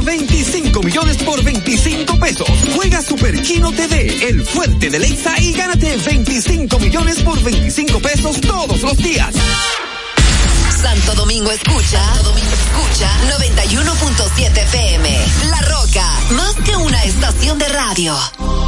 [0.00, 2.48] 25 millones por 25 pesos.
[2.74, 8.40] Juega Super Kino TV, el fuerte de Lexa y gánate 25 millones por 25 pesos
[8.40, 9.34] todos los días.
[10.80, 15.26] Santo Domingo escucha, Santo Domingo escucha 91.7 FM.
[15.50, 18.67] La Roca, más que una estación de radio.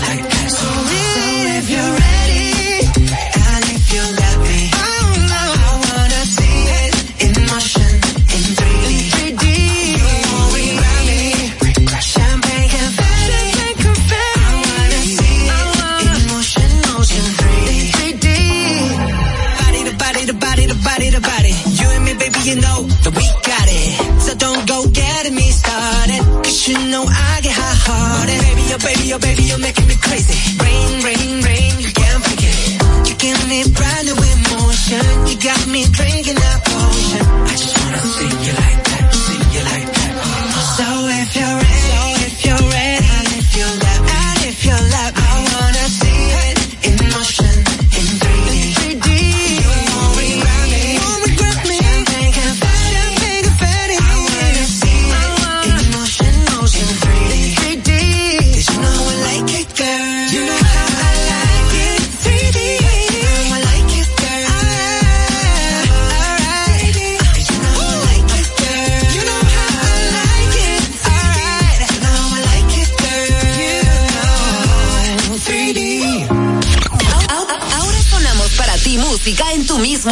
[0.00, 0.50] like that.
[0.50, 0.68] So
[1.58, 2.07] if you're ready.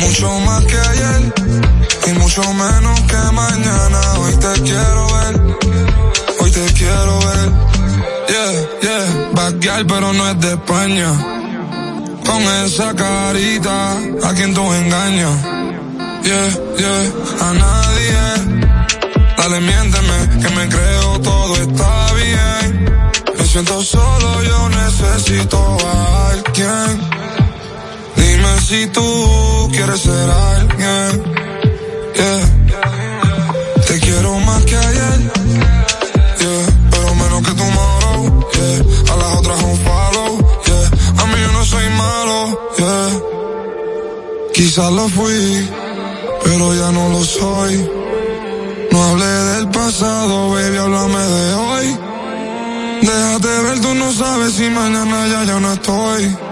[0.00, 1.34] Mucho más que ayer
[2.06, 4.00] y mucho menos que mañana.
[4.18, 5.40] Hoy te quiero ver,
[6.40, 7.50] hoy te quiero ver.
[8.28, 11.12] Yeah, yeah, vaquear pero no es de España.
[12.24, 15.42] Con esa carita a quien tú engañas.
[16.22, 18.62] Yeah, yeah, a nadie.
[19.36, 23.02] Dale, miénteme, que me creo todo está bien.
[23.36, 27.21] Me siento solo, yo necesito a alguien
[28.72, 31.12] si tú quieres ser alguien.
[32.18, 32.42] Yeah.
[33.86, 35.18] Te quiero más que ayer.
[36.40, 36.66] Yeah.
[36.90, 38.20] Pero menos que tu tomorrow.
[38.54, 39.12] Yeah.
[39.12, 40.30] A las otras un follow.
[40.68, 41.20] Yeah.
[41.20, 42.38] A mí yo no soy malo.
[42.78, 43.10] Yeah.
[44.54, 45.68] Quizás lo fui,
[46.44, 47.74] pero ya no lo soy.
[48.90, 51.86] No hablé del pasado, baby, háblame de hoy.
[53.02, 56.51] Déjate ver, tú no sabes si mañana ya ya no estoy.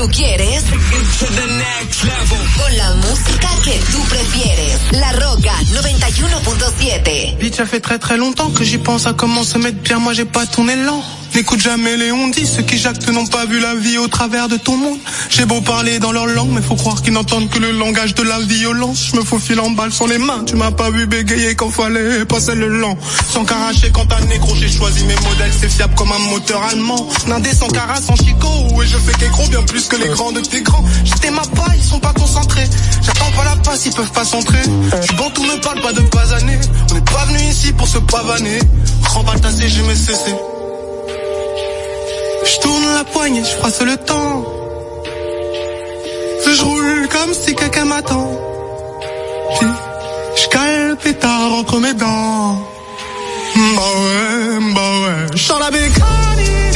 [0.00, 0.64] tú quieres.
[2.56, 4.78] Con la música que tú prefieres.
[4.92, 7.36] La Roca 91.7.
[7.38, 9.98] Bitch, ça fait très très longtemps que j'y pense à comment se mettre bien.
[9.98, 11.02] Moi, j'ai pas ton élan.
[11.34, 14.56] N'écoute jamais les ondits, ceux qui jactent n'ont pas vu la vie au travers de
[14.56, 14.98] ton monde.
[15.28, 18.22] J'ai beau parler dans leur langue, mais faut croire qu'ils n'entendent que le langage de
[18.22, 19.10] la violence.
[19.12, 22.24] Je me faufile en balle sans les mains, tu m'as pas vu bégayer quand fallait
[22.24, 22.98] passer le lent.
[23.30, 27.08] Sans caracher quand un négro, j'ai choisi mes modèles, c'est fiable comme un moteur allemand.
[27.26, 30.40] Nindé sans cara, sans chicot, et je fais qu'écrou bien plus que les grands de
[30.40, 30.84] tes grands.
[31.04, 32.68] J'étais ma pas, ils sont pas concentrés.
[33.02, 34.62] J'attends pas la passe, ils peuvent pas centrer.
[34.62, 36.58] Je bon, tout me parle pas de pas années.
[36.90, 38.58] On n'est pas venu ici pour se pavaner.
[39.04, 40.34] Remballe ta CG, mais cessez.
[42.44, 44.44] Je tourne la poignée, je froisse le temps.
[46.46, 48.30] Je roule comme si quelqu'un m'attend.
[49.58, 49.68] Puis
[50.36, 52.58] je cale le pétard entre mes dents.
[53.76, 55.36] Bah ouais, bah ouais.
[55.36, 56.69] Je la bécanie.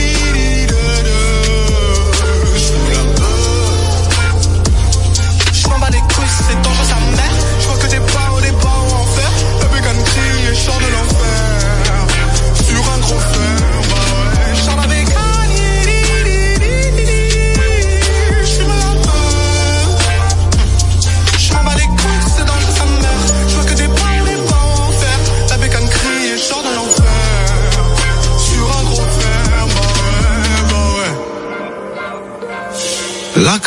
[33.44, 33.58] La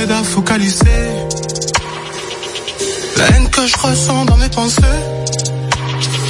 [0.00, 0.86] aide à focaliser
[3.16, 4.80] la haine que je ressens dans mes pensées.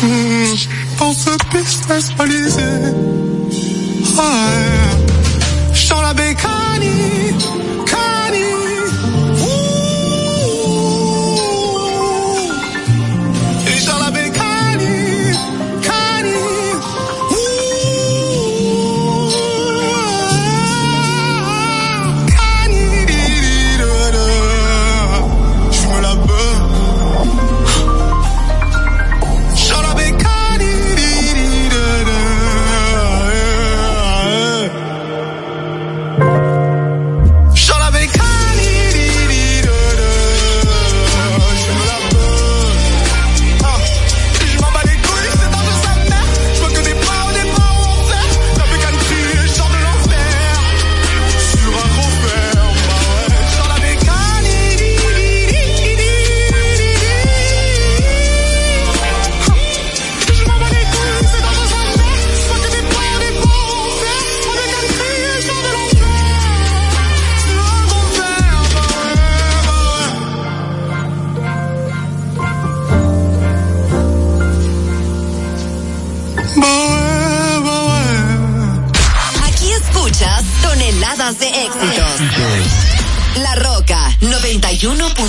[0.03, 2.63] Mmh, pense business balisé.
[4.19, 4.95] Ah, ouais.
[6.03, 7.64] La bécanie.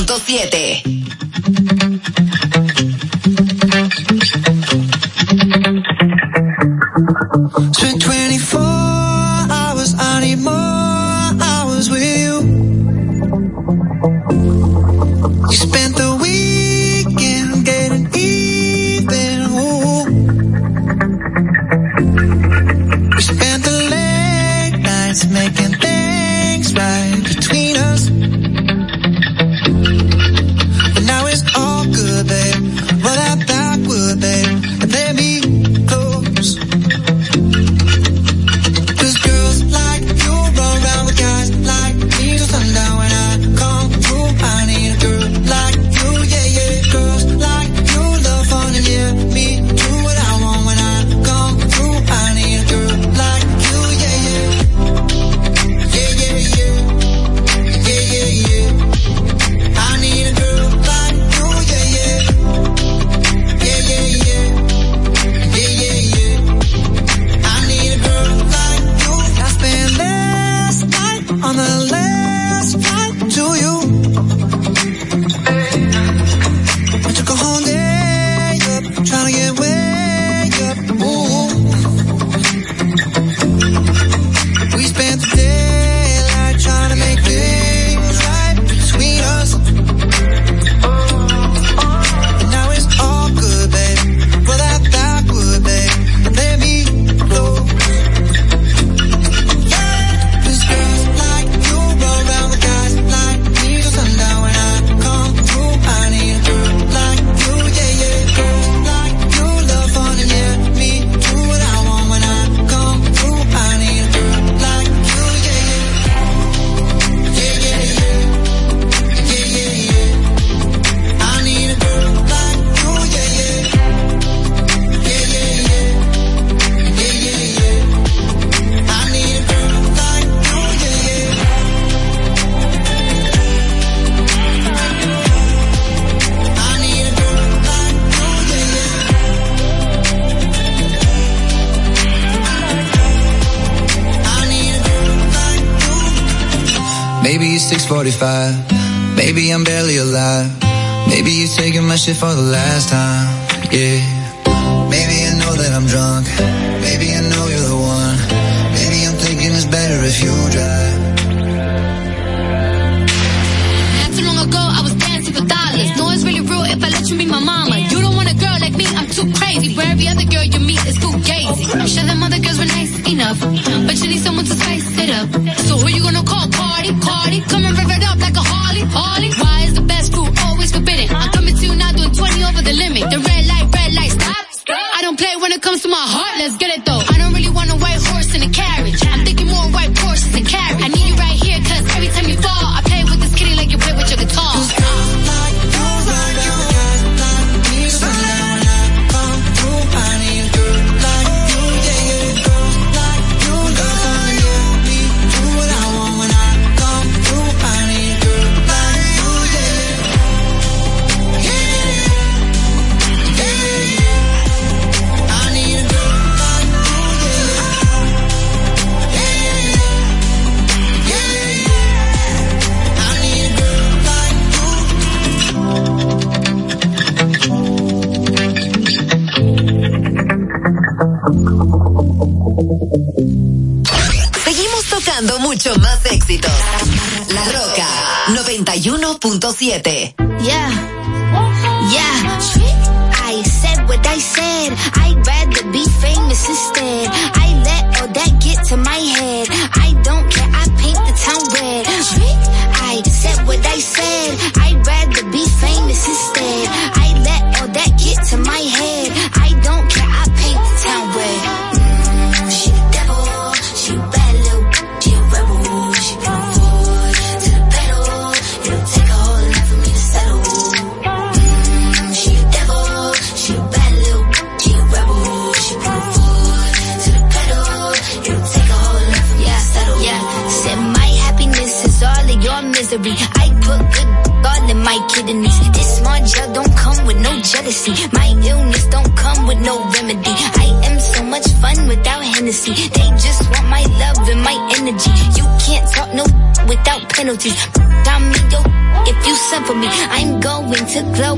[0.05, 0.94] 91.7.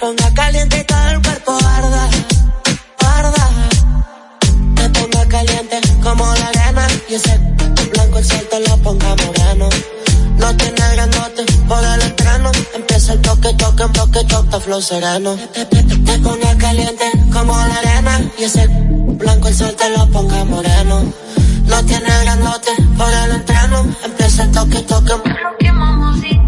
[0.00, 2.08] Ponga caliente y todo el cuerpo arda,
[2.98, 3.50] arda.
[4.76, 7.38] Me ponga caliente como la arena y ese
[7.92, 9.68] blanco el sol te lo ponga moreno.
[10.38, 12.50] No tiene grandote por el estreno.
[12.74, 15.36] Empieza el toque, toque, toque, toque, flow sereno.
[15.52, 21.12] Te, ponga caliente como la arena y ese blanco el sol te lo ponga moreno.
[21.64, 23.86] No tiene grandote por el entreno.
[24.04, 25.12] Empieza el toque, toque.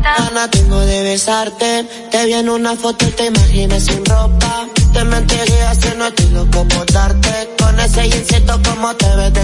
[0.03, 1.85] Gana tengo de besarte.
[2.11, 4.67] Te vi en una foto y te imaginas sin ropa.
[4.93, 7.51] Te mentiría si no estoy loco por darte.
[7.59, 9.41] Con ese jeansito como te ves de.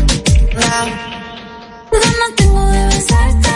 [1.93, 3.55] Ganas tengo de besarte.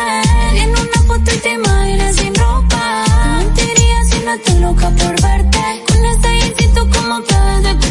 [0.62, 3.04] En una foto y te imaginas sin ropa.
[3.06, 5.84] Te mentiría si no estoy loca por verte.
[5.88, 7.90] Con ese jeansito como te ves de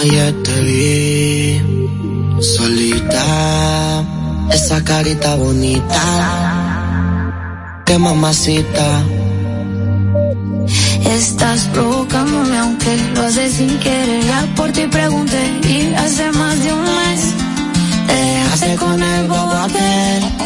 [0.00, 1.88] Ayer te vi
[2.40, 4.04] solita,
[4.52, 6.67] esa carita bonita,
[7.88, 9.02] qué mamacita.
[11.18, 14.24] Estás provocándome aunque lo haces sin querer.
[14.24, 17.20] Ya por ti pregunté y hace más de un mes
[18.06, 20.38] te dejaste con el bobo aquel.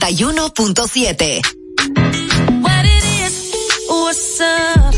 [0.00, 1.42] 91.7.
[2.62, 3.52] What it is,
[3.86, 4.94] what's up?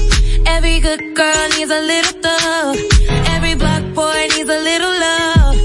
[0.47, 2.77] Every good girl needs a little thug.
[3.35, 5.57] Every black boy needs a little love.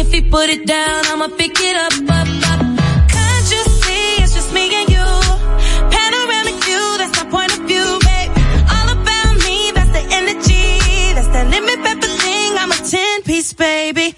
[0.00, 2.60] If he put it down, I'ma pick it up, up, up.
[3.12, 5.08] Can't you see it's just me and you?
[5.92, 8.30] Panoramic view, that's my point of view, babe.
[8.74, 10.80] All about me, that's the energy.
[11.16, 14.14] That's that limit pepper thing, I'm a 10 piece, baby.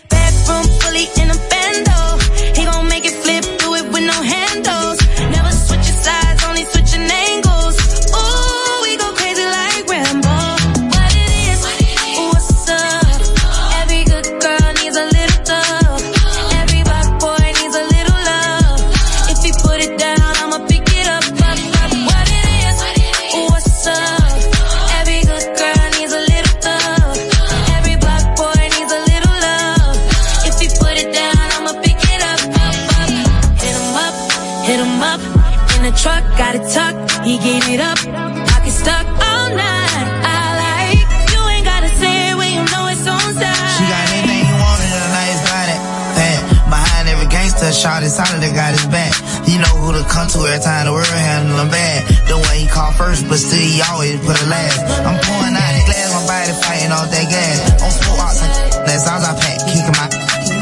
[47.88, 49.16] Is solid that got his back.
[49.48, 52.04] You know who to come to every time the world handle him bad.
[52.28, 54.76] The one he called first, but still he always put it last.
[55.08, 57.56] I'm pouring out the glass, my body fighting off that gas.
[57.80, 58.52] On smoke outs and
[58.84, 60.06] that's all I pack, kicking my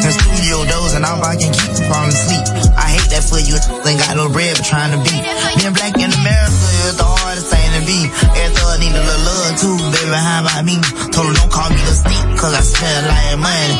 [0.06, 2.46] in studio doors and all I can keep falling asleep.
[2.78, 5.22] I hate that for you, ain't got no bread but trying to beat.
[5.58, 8.06] Being black in America is the hardest thing to be.
[8.38, 10.78] Every thug need a little love too, baby, how about me?
[11.10, 13.76] Told her don't call me the sneak, cause I smell like money.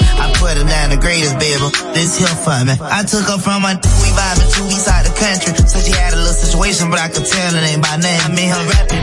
[0.46, 1.58] I put her down the greatest, baby.
[1.90, 2.78] This here for me.
[2.78, 5.50] I took her from my we vibing two weeks out the country.
[5.66, 8.14] So she had a little situation, but I could tell it ain't by name.
[8.22, 9.02] I made her rapping.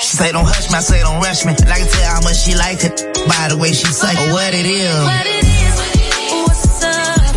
[0.00, 1.52] She say don't hush me, I say don't rush me.
[1.60, 4.32] And I can tell how much she liked it by the way she say or
[4.32, 4.88] what it is.
[4.88, 5.76] What it is,
[6.48, 7.36] what's up?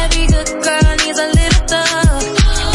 [0.00, 2.24] Every good girl needs a little thug.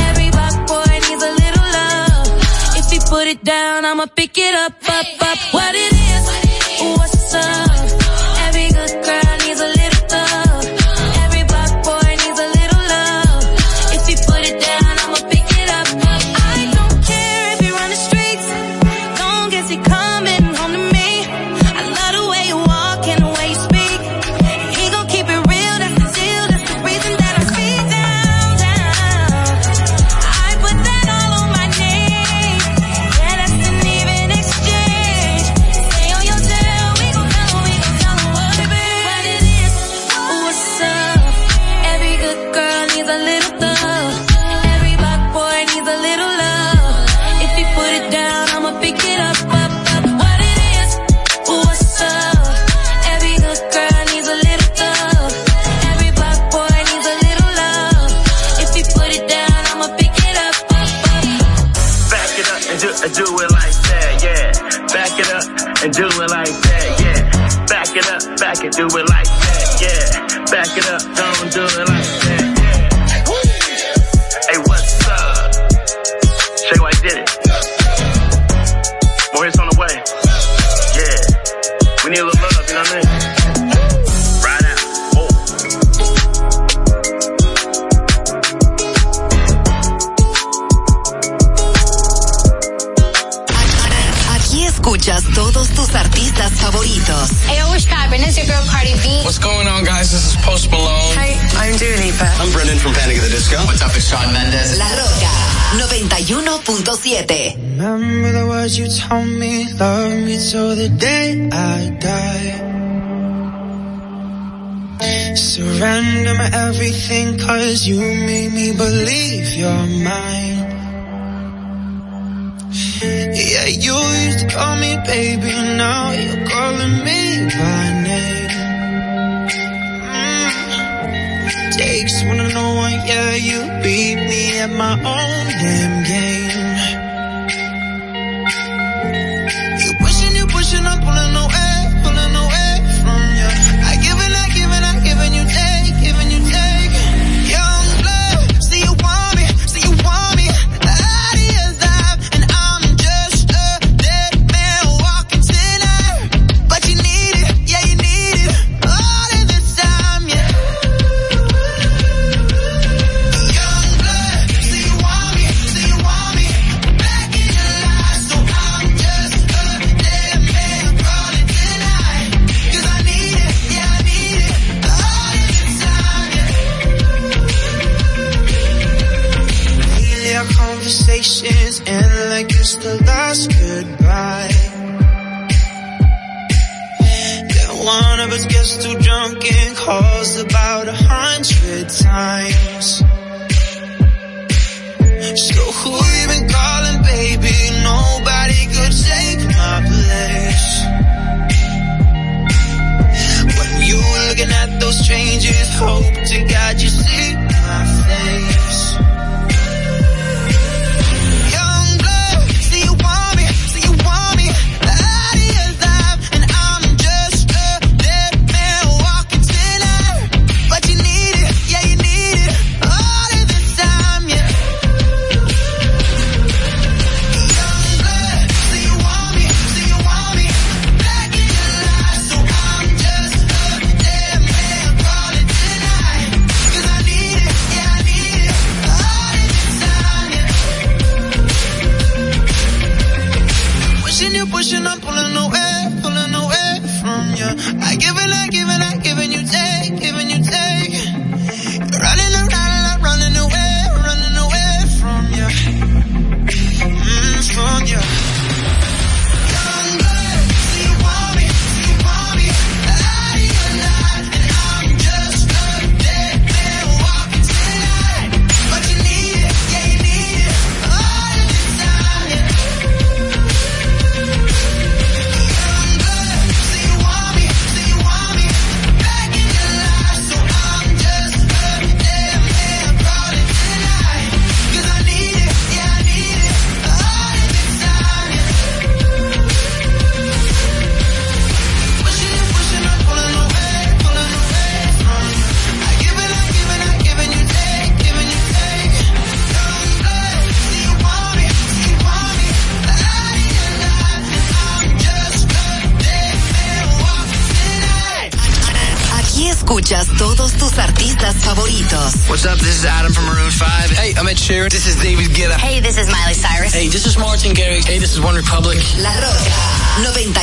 [0.06, 2.30] Every black boy needs a little love.
[2.78, 5.40] If he put it down, I'ma pick it up, up, up.
[5.50, 6.51] What it is,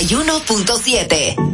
[0.08, 1.47] 91.7.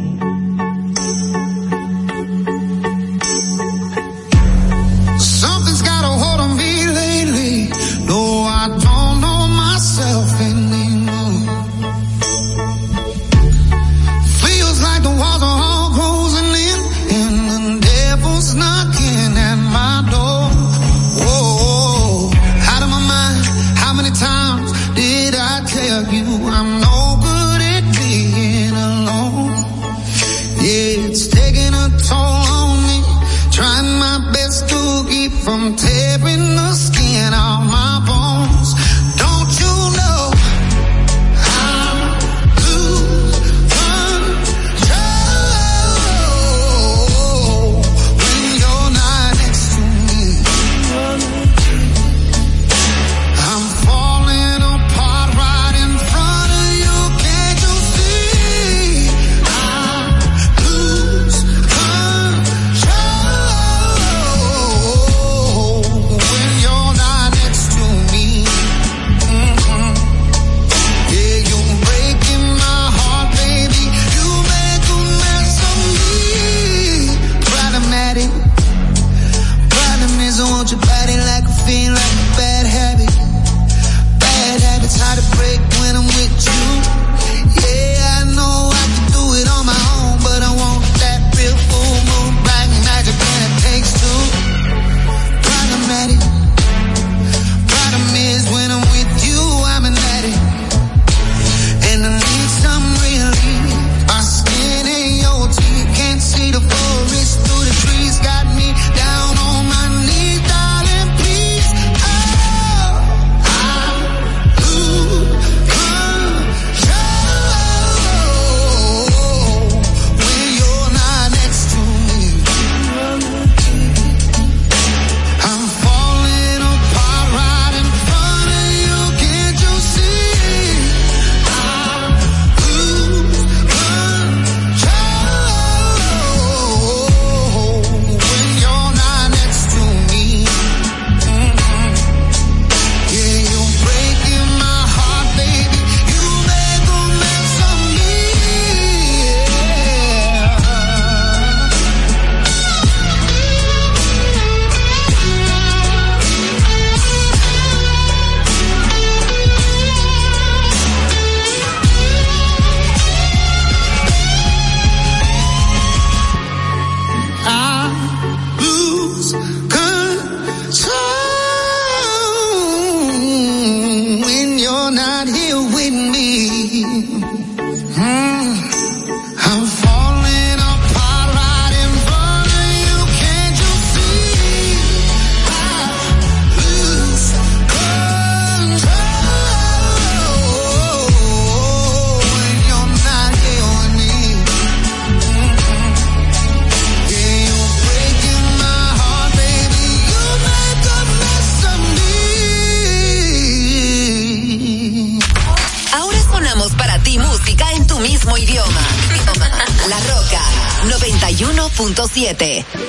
[211.75, 212.84] 91.7.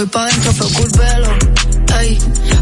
[0.00, 1.28] voy pa' dentro, fue culpelo.
[2.00, 2.18] Ey,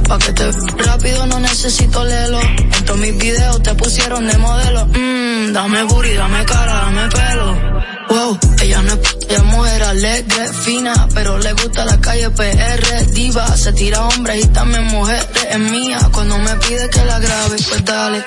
[0.08, 0.50] pa' que te
[0.84, 2.40] rápido no necesito lelo.
[2.40, 4.86] En todos mis videos te pusieron de modelo.
[4.86, 7.78] Mmm, dame booty, dame cara, dame pelo.
[8.08, 13.06] Wow, ella no es, ella es mujer alegre, fina, pero le gusta la calle PR,
[13.12, 17.56] diva, se tira hombres y también mujeres, es mía, cuando me pide que la grabe,
[17.68, 18.24] pues dale.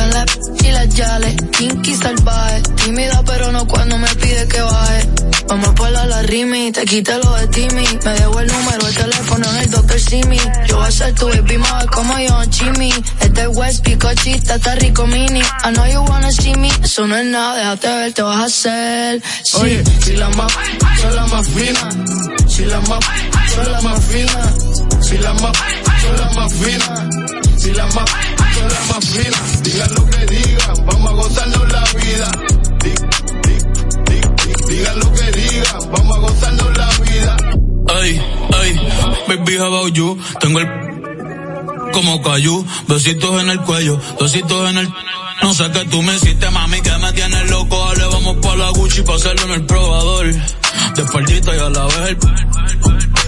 [0.00, 4.48] Me gustan las p- y las yales, kinky salvaje, tímida pero no cuando me pide
[4.48, 5.08] que baje.
[5.48, 8.94] Vamos a ponerla la rimi, te quité lo de Timmy, me dejó el número, el
[8.94, 10.00] teléfono en el Dr.
[10.00, 10.38] Simi.
[10.68, 12.92] Yo voy a ser tu baby mother como yo, Jimmy.
[13.20, 15.40] Es del West, picochita, está rico mini.
[15.40, 18.44] I know you wanna see me, eso no es nada, déjate ver, te vas a
[18.44, 19.22] hacer.
[19.42, 20.52] Sí, si la más,
[21.00, 21.90] son la más fina.
[22.48, 23.00] Si la más,
[23.54, 24.52] son la más fina.
[25.02, 25.52] Si la más,
[26.00, 27.10] son la más fina.
[27.58, 28.04] Si la más,
[28.68, 29.38] fina.
[29.62, 32.30] Digan lo que digan, vamos a gozarnos la vida.
[32.82, 33.58] Di- di-
[34.06, 37.36] di- di- Digan lo que digan, vamos a gozarnos la vida.
[38.00, 38.22] Ay,
[38.60, 38.80] ay,
[39.28, 40.18] baby, how about you?
[40.40, 40.68] Tengo el
[41.92, 44.88] como cayú, besitos en el cuello, besitos en el...
[45.42, 47.76] No sé qué tú me hiciste, mami, que me tienes loco.
[47.88, 50.26] Dale, vamos pa' la Gucci pa' hacerlo en el probador.
[50.26, 52.18] De y a la vez el...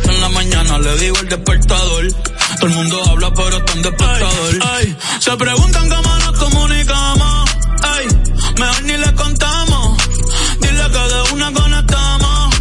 [0.05, 2.09] En la mañana le digo el despertador.
[2.57, 4.59] Todo el mundo habla, pero está en despertador.
[4.74, 7.50] Ay, se preguntan cómo nos comunicamos.
[7.82, 8.07] Ay,
[8.59, 9.96] mejor ni le contamos.
[10.61, 12.55] Dile que de una conectamos.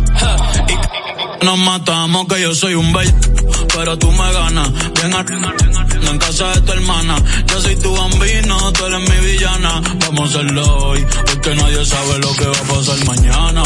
[0.70, 3.14] Y nos matamos, que yo soy un bello.
[3.74, 4.72] Pero tú me ganas.
[5.02, 5.24] Ven a
[6.12, 7.16] en casa de tu hermana.
[7.48, 9.82] Yo soy tu bambino, tú eres mi villana.
[10.06, 13.64] Vamos a hacerlo hoy, porque nadie sabe lo que va a pasar mañana.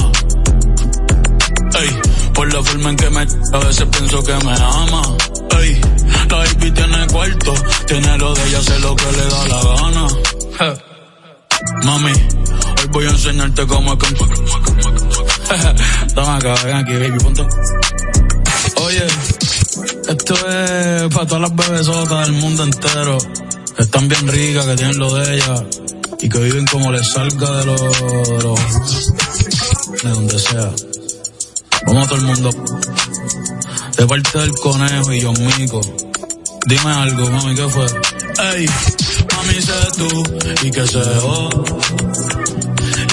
[1.80, 1.90] Ey,
[2.36, 5.02] por la forma en que me a veces pienso que me ama.
[5.60, 5.82] Ey,
[6.30, 7.54] la baby tiene cuarto,
[7.88, 10.08] tiene lo de ella, hace lo que le da la gana.
[11.84, 14.14] Mami, hoy voy a enseñarte cómo es que...
[16.14, 17.48] Toma acá, ven aquí, baby, punto.
[18.84, 19.06] Oye,
[20.10, 23.18] esto es para todas las bebesotas del mundo entero.
[23.76, 25.64] Que están bien ricas, que tienen lo de ellas.
[26.20, 27.52] Y que viven como les salga.
[27.58, 27.82] De, los-
[30.04, 30.72] de donde sea.
[31.88, 32.50] A todo el mundo.
[33.98, 35.82] De parte del conejo y John Mico.
[36.68, 37.86] Dime algo, mami, ¿qué fue?
[38.56, 38.66] Ey,
[39.34, 40.24] mami, sé tú.
[40.64, 41.00] Y que se.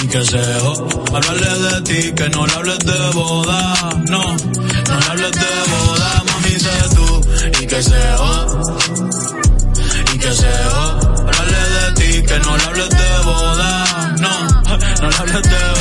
[0.03, 0.39] Y que se.
[1.15, 3.75] Hablarle de ti, que no le hables de boda.
[4.09, 7.21] No, no le hables de boda, mami, sé tú.
[7.63, 8.01] Y que se.
[10.15, 10.49] Y que se.
[10.49, 14.15] Hablarle de ti, que no le hables de boda.
[14.19, 14.49] No,
[15.03, 15.72] no le hables de boda.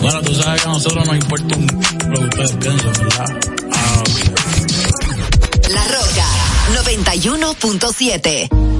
[0.00, 1.66] Bueno, tú sabes que a nosotros nos importa un
[2.10, 3.26] lo que ustedes piensan, ¿verdad?
[3.72, 4.08] Ah, ok.
[5.70, 6.26] La Roca
[6.84, 8.79] 91.7.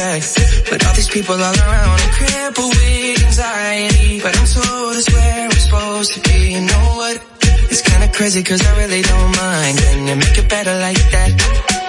[0.00, 4.20] But all these people all around are crippled with anxiety.
[4.20, 6.52] But I'm told it's where I'm supposed to be.
[6.54, 7.20] You know what?
[7.70, 9.76] It's kinda crazy cause I really don't mind.
[9.78, 11.79] Can you make it better like that?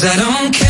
[0.00, 0.69] Cause I don't care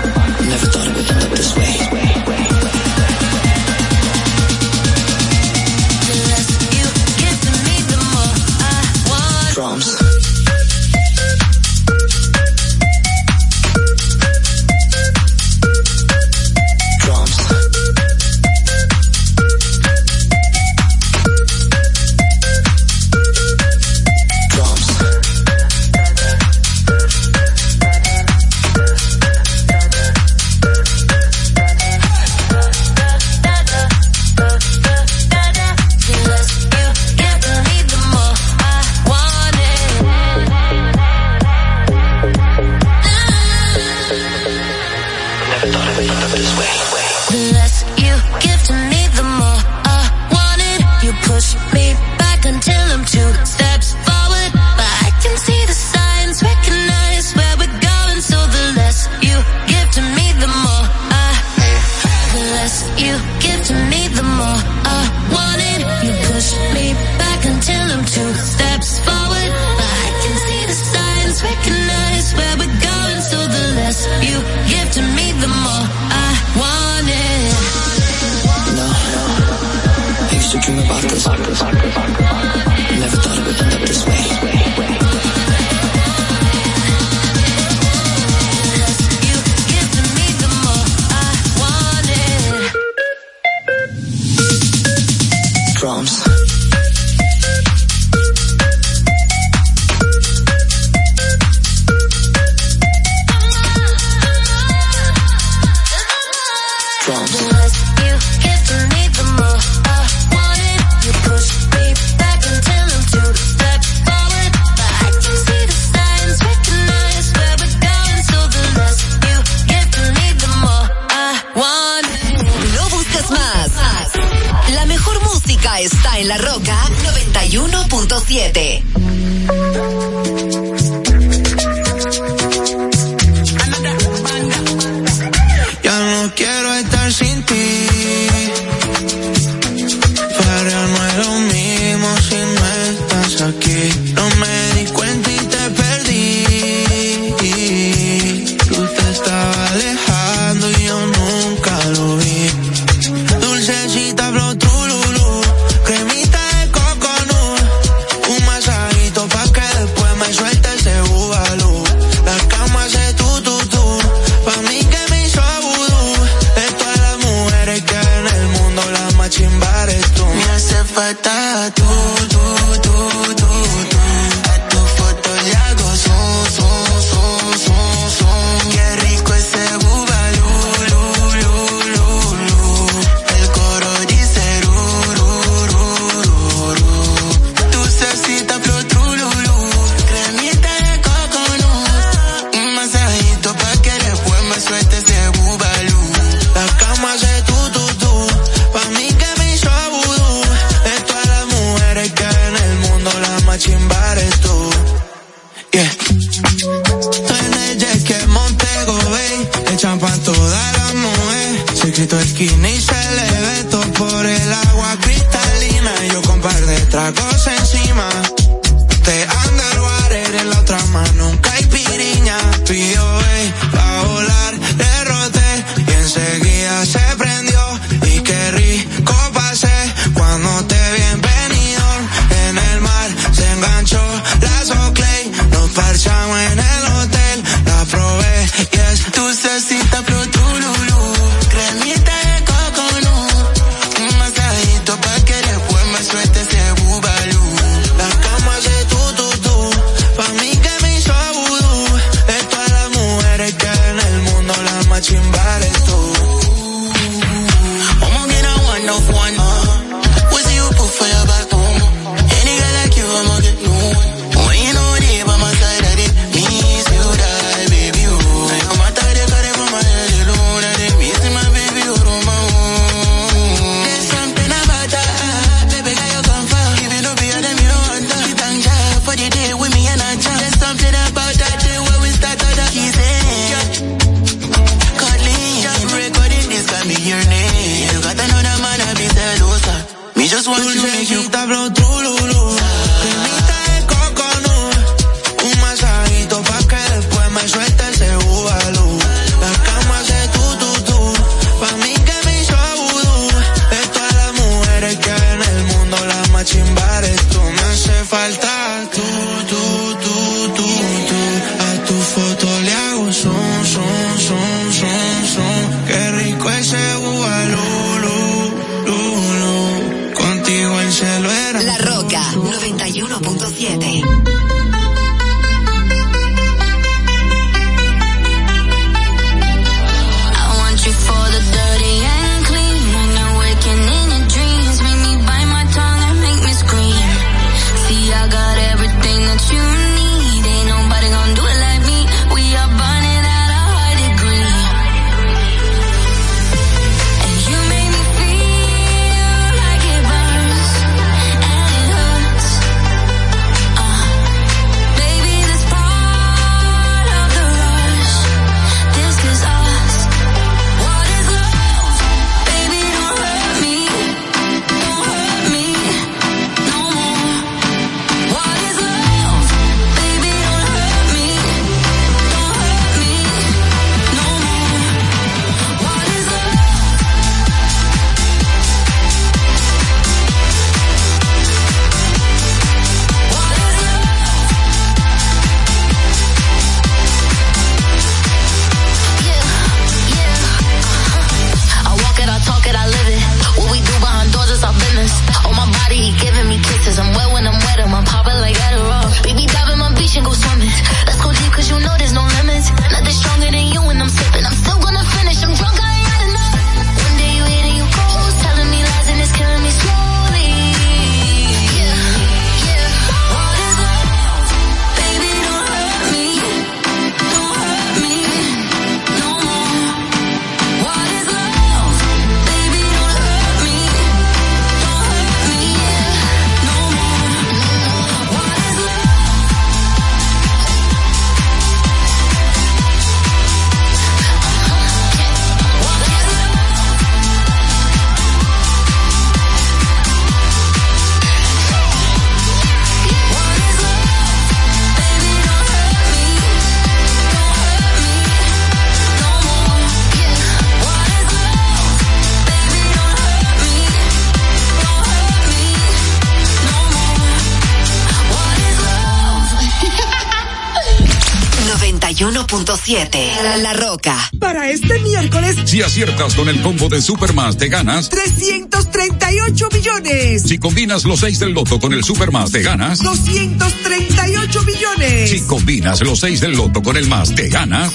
[465.71, 468.09] Si aciertas con el combo de Supermas, te ganas.
[468.09, 470.43] 338 millones.
[470.43, 473.01] Si combinas los 6 del loto con el Supermas, te ganas.
[473.01, 475.29] 238 millones.
[475.29, 477.93] Si combinas los 6 del loto con el más, te ganas.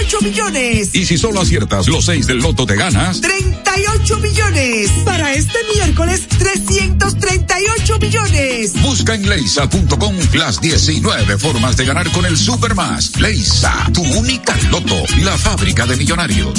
[0.00, 0.94] 138 millones.
[0.94, 3.20] Y si solo aciertas los 6 del loto, te ganas.
[3.20, 4.90] 38 millones.
[5.04, 8.72] Para este miércoles, 338 millones.
[8.82, 13.20] Busca en leisa.com las 19 formas de ganar con el Supermas.
[13.20, 16.58] Leisa, tu única loto, la fábrica de millonarios.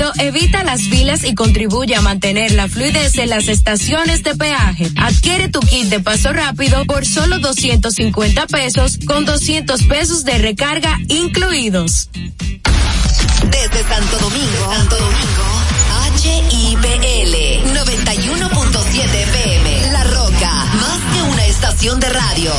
[0.17, 4.87] evita las filas y contribuye a mantener la fluidez en las estaciones de peaje.
[4.97, 10.97] Adquiere tu kit de paso rápido por solo 250 pesos con 200 pesos de recarga
[11.07, 12.09] incluidos.
[12.13, 15.61] Desde Santo Domingo, Santo Domingo,
[16.23, 17.35] HIPL
[17.73, 19.91] 91.7 FM.
[19.91, 22.51] La Roca, más que una estación de radio.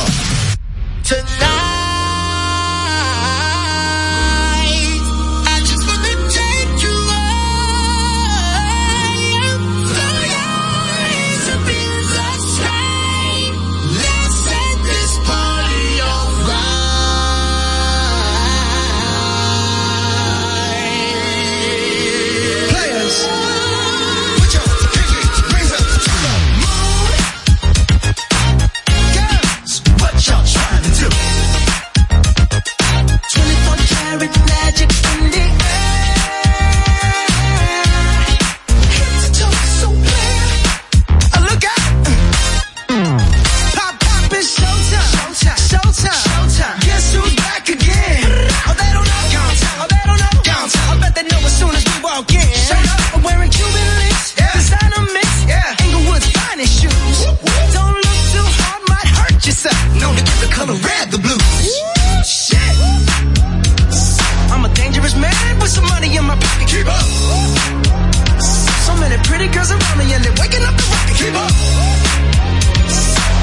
[69.63, 71.15] Girls around and they're waking up the rocket.
[71.15, 71.51] Keep up.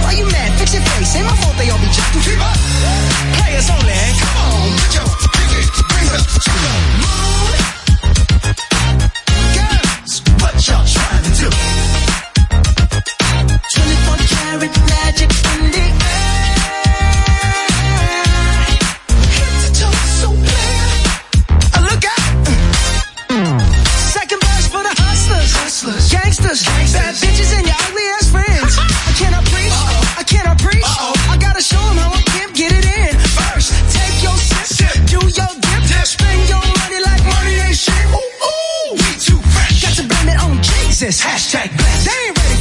[0.05, 0.59] Why you mad?
[0.59, 1.17] Fix your face.
[1.17, 2.23] Ain't my fault they all be jocking.
[2.25, 2.57] Keep up.
[3.41, 3.97] Players only.
[4.21, 5.63] Come on, put your pinky
[5.97, 6.90] rings up to the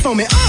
[0.10, 0.49] on me.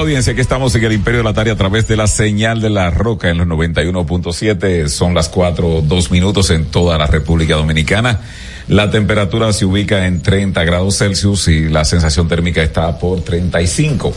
[0.00, 2.70] Audiencia, que estamos en el Imperio de la Tarde a través de la señal de
[2.70, 4.88] la Roca en los 91.7.
[4.88, 8.20] Son las cuatro, dos minutos en toda la República Dominicana.
[8.68, 14.12] La temperatura se ubica en 30 grados Celsius y la sensación térmica está por 35.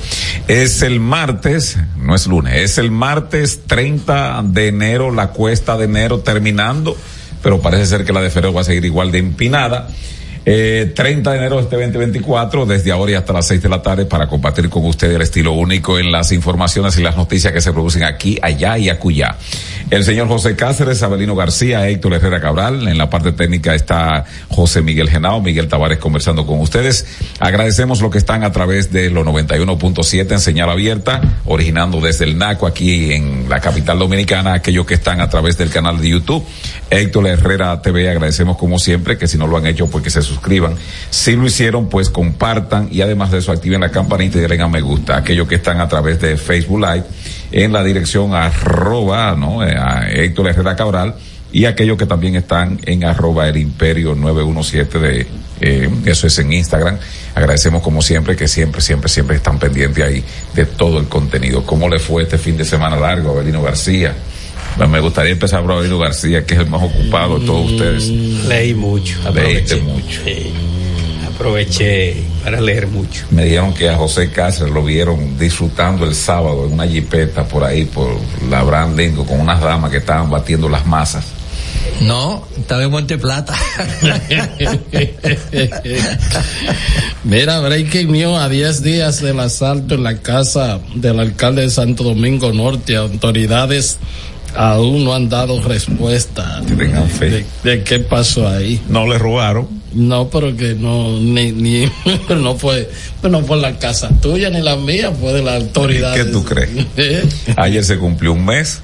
[0.48, 5.86] Es el martes, no es lunes, es el martes 30 de enero, la cuesta de
[5.86, 6.98] enero terminando,
[7.42, 9.88] pero parece ser que la de febrero va a seguir igual de empinada.
[10.44, 13.82] Eh, 30 de enero de este 2024, desde ahora y hasta las 6 de la
[13.82, 17.62] tarde, para compartir con ustedes el estilo único en las informaciones y las noticias que
[17.62, 19.38] se producen aquí, allá y acullá.
[19.92, 22.88] El señor José Cáceres, Abelino García, Héctor Herrera Cabral.
[22.88, 27.06] En la parte técnica está José Miguel Genao, Miguel Tavares conversando con ustedes.
[27.40, 32.38] Agradecemos lo que están a través de los 91.7 en señal abierta, originando desde el
[32.38, 36.46] NACO aquí en la capital dominicana, aquellos que están a través del canal de YouTube.
[36.90, 40.22] Héctor Herrera TV, agradecemos como siempre que si no lo han hecho, pues que se
[40.32, 40.76] suscriban.
[41.10, 44.68] Si lo hicieron, pues compartan y además de eso activen la campanita y denle a
[44.68, 45.18] me gusta.
[45.18, 47.04] Aquellos que están a través de Facebook Live
[47.52, 49.66] en la dirección arroba, ¿no?
[49.66, 51.16] Eh, a Héctor Herrera Cabral
[51.52, 55.28] y aquellos que también están en arroba el imperio 917 de,
[55.60, 56.98] eh, eso es en Instagram.
[57.36, 60.24] Agradecemos como siempre que siempre, siempre, siempre están pendientes ahí
[60.56, 61.66] de todo el contenido.
[61.66, 64.16] ¿Cómo le fue este fin de semana largo a Belino García?
[64.82, 68.08] Pues me gustaría empezar por Abelino García, que es el más ocupado de todos ustedes.
[68.48, 69.16] Leí mucho.
[69.32, 69.82] Leíste aproveché.
[69.82, 70.22] mucho.
[71.36, 73.24] Aproveché para leer mucho.
[73.30, 77.64] Me dijeron que a José Cáceres lo vieron disfrutando el sábado en una jipeta por
[77.64, 78.10] ahí, por
[78.50, 81.26] la Brandingo, con unas damas que estaban batiendo las masas.
[82.02, 83.54] No, estaba en Monte Plata.
[87.24, 92.04] Mira, breaking news a 10 días del asalto en la casa del alcalde de Santo
[92.04, 92.96] Domingo Norte.
[92.96, 94.00] Autoridades
[94.56, 97.30] aún no han dado respuesta tengan fe.
[97.30, 98.82] De, de qué pasó ahí.
[98.88, 99.68] No le robaron.
[99.94, 101.86] No, pero que no, ni, ni,
[102.30, 102.90] no fue,
[103.20, 106.16] pues no fue la casa tuya ni la mía, fue de la autoridad.
[106.16, 106.70] ¿Qué tú crees?
[107.58, 108.82] Ayer se cumplió un mes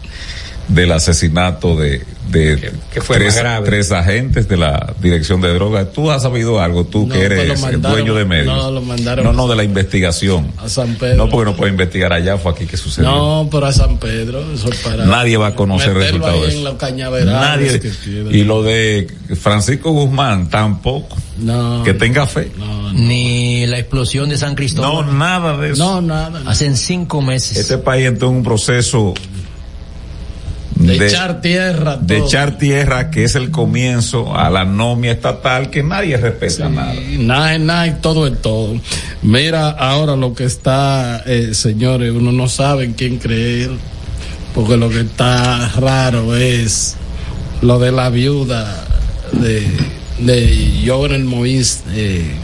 [0.68, 3.66] del asesinato de, de que fue tres, más grave.
[3.68, 5.94] tres agentes de la dirección de drogas.
[5.94, 6.86] ¿Tú has sabido algo?
[6.86, 8.54] Tú No, que pues eres el dueño de medios.
[8.54, 10.52] no, lo mandaron No, no, de la investigación.
[10.58, 11.16] A San Pedro.
[11.16, 13.10] No, porque no puede investigar allá, fue aquí que sucedió.
[13.10, 15.06] No, pero a San Pedro, eso es para.
[15.06, 16.78] Nadie va a conocer el resultado de eso.
[17.26, 17.82] Nadie.
[18.32, 19.08] Y lo de
[19.40, 21.16] Francisco Guzmán tampoco.
[21.38, 21.84] No.
[21.84, 22.52] Que tenga fe.
[22.94, 25.06] Ni la explosión de San Cristóbal.
[25.06, 25.84] No, nada de eso.
[25.84, 26.42] No, nada.
[26.46, 27.58] Hacen cinco meses.
[27.58, 29.14] Este país entró en un proceso
[30.80, 31.98] De, echar tierra.
[31.98, 32.28] de todo.
[32.28, 36.96] echar tierra, que es el comienzo a la nomia estatal, que nadie respeta nada.
[36.96, 38.80] Y Nada es nada y todo es todo.
[39.24, 43.72] Mira, ahora lo que está, eh, señores, uno no sabe en quién creer,
[44.54, 46.96] porque lo que está raro es
[47.62, 48.86] lo de la viuda
[49.32, 49.68] de,
[50.20, 52.36] de Jovenel Moïse, eh,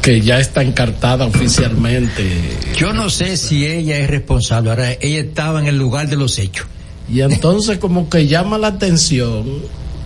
[0.00, 2.30] que ya está encartada oficialmente.
[2.76, 4.70] Yo no sé si ella es responsable.
[4.70, 6.66] Ahora, ella estaba en el lugar de los hechos.
[7.08, 9.44] Y entonces como que llama la atención,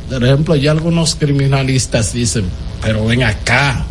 [0.08, 2.44] por ejemplo, ya algunos criminalistas dicen,
[2.82, 3.86] pero ven acá.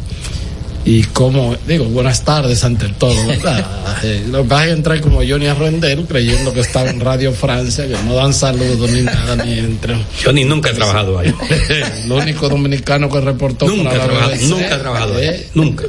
[0.89, 3.65] Y como, digo, buenas tardes ante todo, ¿verdad?
[4.03, 7.95] Eh, Lo que hay entrar como Johnny Arrendel creyendo que estaba en Radio Francia, que
[8.05, 10.05] no dan saludos ni nada, ni entran.
[10.23, 11.33] Yo ni nunca he trabajado ahí.
[12.05, 15.25] El único dominicano que reportó Nunca para la trabajado, BBC, nunca he trabajado ahí.
[15.27, 15.47] ¿eh?
[15.55, 15.83] Nunca.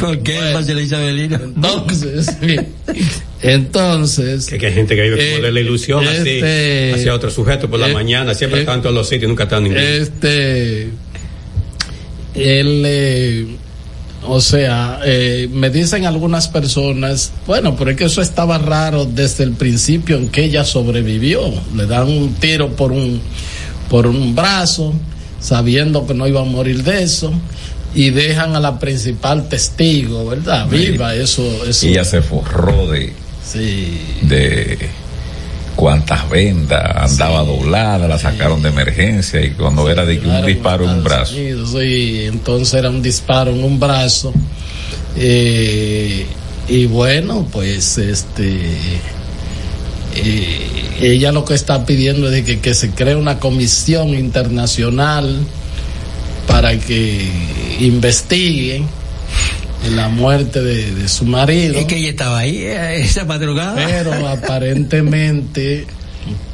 [0.00, 1.40] ¿Con qué Marcela Isabelino?
[1.42, 2.68] Entonces, bien.
[3.42, 7.14] entonces, Que, que hay gente que vive como Eh, de la ilusión así, este- hacia
[7.14, 9.66] otro sujeto por la eh, mañana, siempre eh, están en todos los sitios, nunca están
[9.66, 9.84] en ninguno.
[9.86, 10.82] Este,
[12.34, 13.46] él, eh,
[14.26, 19.44] o sea, eh, me dicen algunas personas, bueno, pero es que eso estaba raro desde
[19.44, 21.40] el principio en que ella sobrevivió.
[21.76, 23.20] Le dan un tiro por un,
[23.88, 24.92] por un brazo,
[25.40, 27.32] sabiendo que no iba a morir de eso.
[27.96, 30.66] Y dejan a la principal testigo, ¿verdad?
[30.68, 31.86] Viva, eso, eso.
[31.86, 33.12] Y ella se forró de,
[33.46, 34.00] Sí.
[34.22, 34.90] de
[35.76, 40.84] cuántas vendas, andaba doblada, la sacaron de emergencia y cuando era de que un disparo
[40.84, 41.34] en un brazo.
[41.34, 44.32] Sí, entonces era un disparo en un brazo.
[45.16, 46.26] Eh,
[46.68, 48.60] y bueno, pues este.
[50.16, 50.70] eh,
[51.00, 55.40] ella lo que está pidiendo es de que, que se cree una comisión internacional
[56.46, 57.28] para que
[57.80, 58.86] investiguen
[59.90, 61.74] la muerte de, de su marido.
[61.78, 63.74] Es que ella estaba ahí eh, esa madrugada.
[63.86, 65.86] Pero aparentemente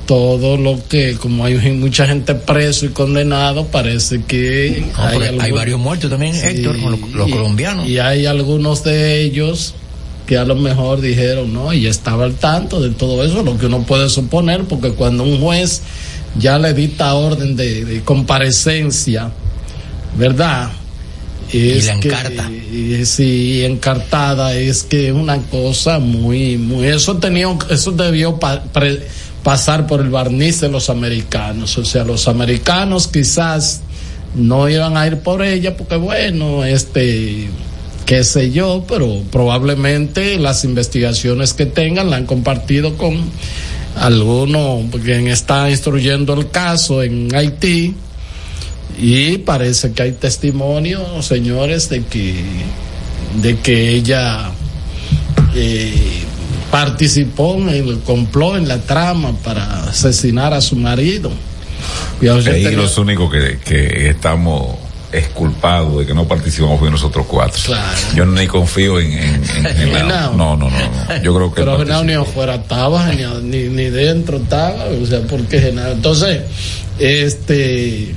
[0.06, 5.78] todo lo que, como hay mucha gente preso y condenado, parece que No, hay, varios
[5.78, 7.86] muertos también, Sí, Héctor, los, los y- colombianos.
[7.88, 9.74] Y hay algunos de ellos
[10.26, 13.66] que a lo mejor dijeron, no, y estaba al tanto de todo eso, lo que
[13.66, 15.82] uno puede suponer, porque cuando un juez
[16.38, 19.30] ya le dicta orden de, de comparecencia,
[20.16, 20.70] ¿verdad?
[21.52, 22.50] Es la que- encarta.
[22.50, 28.62] y- sí, encartada es que es una cosa muy, muy, eso tenía, eso debió pa-
[28.64, 29.06] pre-
[29.42, 33.80] pasar por el barniz de los americanos, o sea, los americanos quizás
[34.34, 37.48] no iban a ir por ella porque bueno, este,
[38.06, 43.18] qué sé yo, pero probablemente las investigaciones que tengan la han compartido con
[43.96, 47.94] alguno quien está instruyendo el caso en Haití
[48.98, 52.34] y parece que hay testimonio, señores, de que
[53.42, 54.50] de que ella
[55.54, 56.22] eh,
[56.70, 61.30] participó en el complot, en la trama para asesinar a su marido.
[62.20, 64.76] Yo Ahí tenía- los únicos que, que estamos
[65.12, 67.60] exculpados de que no participamos fuimos nosotros cuatro.
[67.66, 67.98] Claro.
[68.14, 71.22] Yo ni confío en, en, en- en la- no, no, no, no.
[71.22, 73.06] Yo creo que Pero Genao ni afuera estaba,
[73.42, 75.92] ni, ni, dentro estaba, o sea, ¿por qué Genao?
[75.92, 76.42] Entonces,
[76.98, 78.14] este,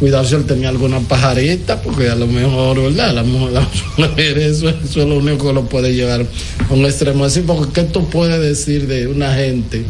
[0.00, 3.14] cuidado si él tenía alguna pajarita, porque a lo mejor, ¿verdad?
[3.14, 3.68] La mujer, la
[4.08, 6.22] mujer, eso, eso es lo único que lo puede llevar
[6.68, 9.84] a un extremo así, porque ¿qué tú puedes decir de una gente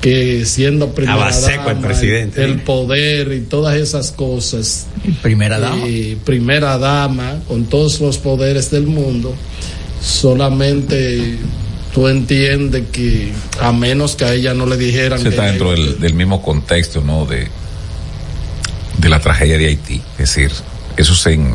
[0.00, 2.44] que siendo primera Abaseco el dama, presidente.
[2.44, 4.86] el poder y todas esas cosas,
[5.22, 5.82] Primera dama.
[5.88, 9.34] eh, primera dama, con todos los poderes del mundo,
[10.00, 11.36] solamente
[11.94, 15.50] tú entiendes que a menos que a ella no le dijeran Se que está ella-
[15.52, 17.24] dentro del, del mismo contexto, ¿no?
[17.26, 17.48] De,
[18.98, 20.00] de la tragedia de Haití.
[20.12, 20.50] Es decir,
[20.96, 21.54] eso se, en-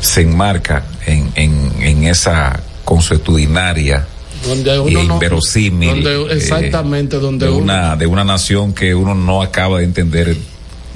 [0.00, 4.06] se enmarca en, en, en esa consuetudinaria
[4.46, 8.72] donde e uno no- inverosímil donde- eh, exactamente donde de uno- una de una nación
[8.74, 10.36] que uno no acaba de entender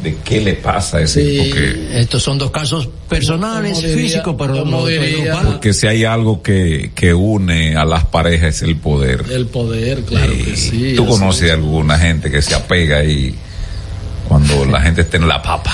[0.03, 4.65] de qué le pasa es decir, porque Estos son dos casos personales, diría- físicos, pero
[4.65, 4.85] no
[5.47, 10.03] porque si hay algo que, que une a las parejas es el poder el poder,
[10.05, 10.95] claro que sí.
[10.97, 11.51] tú conoces es.
[11.51, 13.35] a alguna gente que se apega ahí
[14.31, 15.73] cuando la gente está en la papa.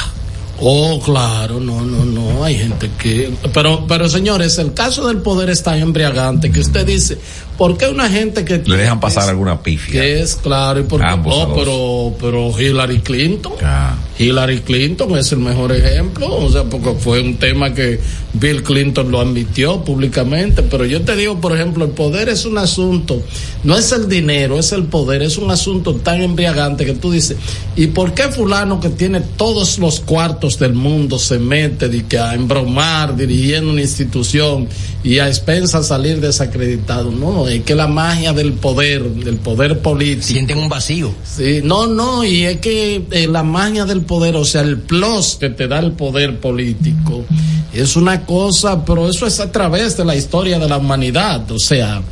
[0.59, 3.31] Oh, claro, no, no, no, hay gente que...
[3.53, 7.19] Pero, pero señores, el caso del poder es tan embriagante que usted dice,
[7.57, 8.59] ¿por qué una gente que...
[8.59, 10.01] le dejan pasar alguna pifia.
[10.01, 15.31] Que es claro, y porque, Ambos los- pero, pero Hillary Clinton, Ah, Hillary Clinton es
[15.33, 18.01] el mejor ejemplo, o sea, porque fue un tema que
[18.33, 22.57] Bill Clinton lo admitió públicamente, pero yo te digo, por ejemplo, el poder es un
[22.59, 23.23] asunto,
[23.65, 27.37] no es el dinero, es el poder, es un asunto tan embriagante que tú dices,
[27.77, 32.19] ¿y por qué fulano que tiene todos los cuartos del mundo se mete de que
[32.19, 34.69] a embromar dirigiendo una institución
[35.05, 37.11] y a expensas salir desacreditado?
[37.11, 40.27] No, es que la magia del poder, del poder político.
[40.27, 41.15] Sienten un vacío.
[41.25, 45.37] Sí, no, no, y es que eh, la magia del poder, o sea, el plus
[45.39, 47.25] que te da el poder político,
[47.73, 51.59] es una cosa, pero eso es a través de la historia de la humanidad, o
[51.59, 52.03] sea,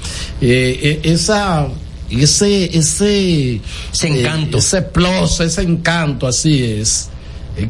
[0.41, 1.69] eh, eh, esa,
[2.11, 3.61] ese, ese,
[3.93, 4.59] Ese encanto.
[4.59, 7.09] eh, ese plus, ese encanto, así es.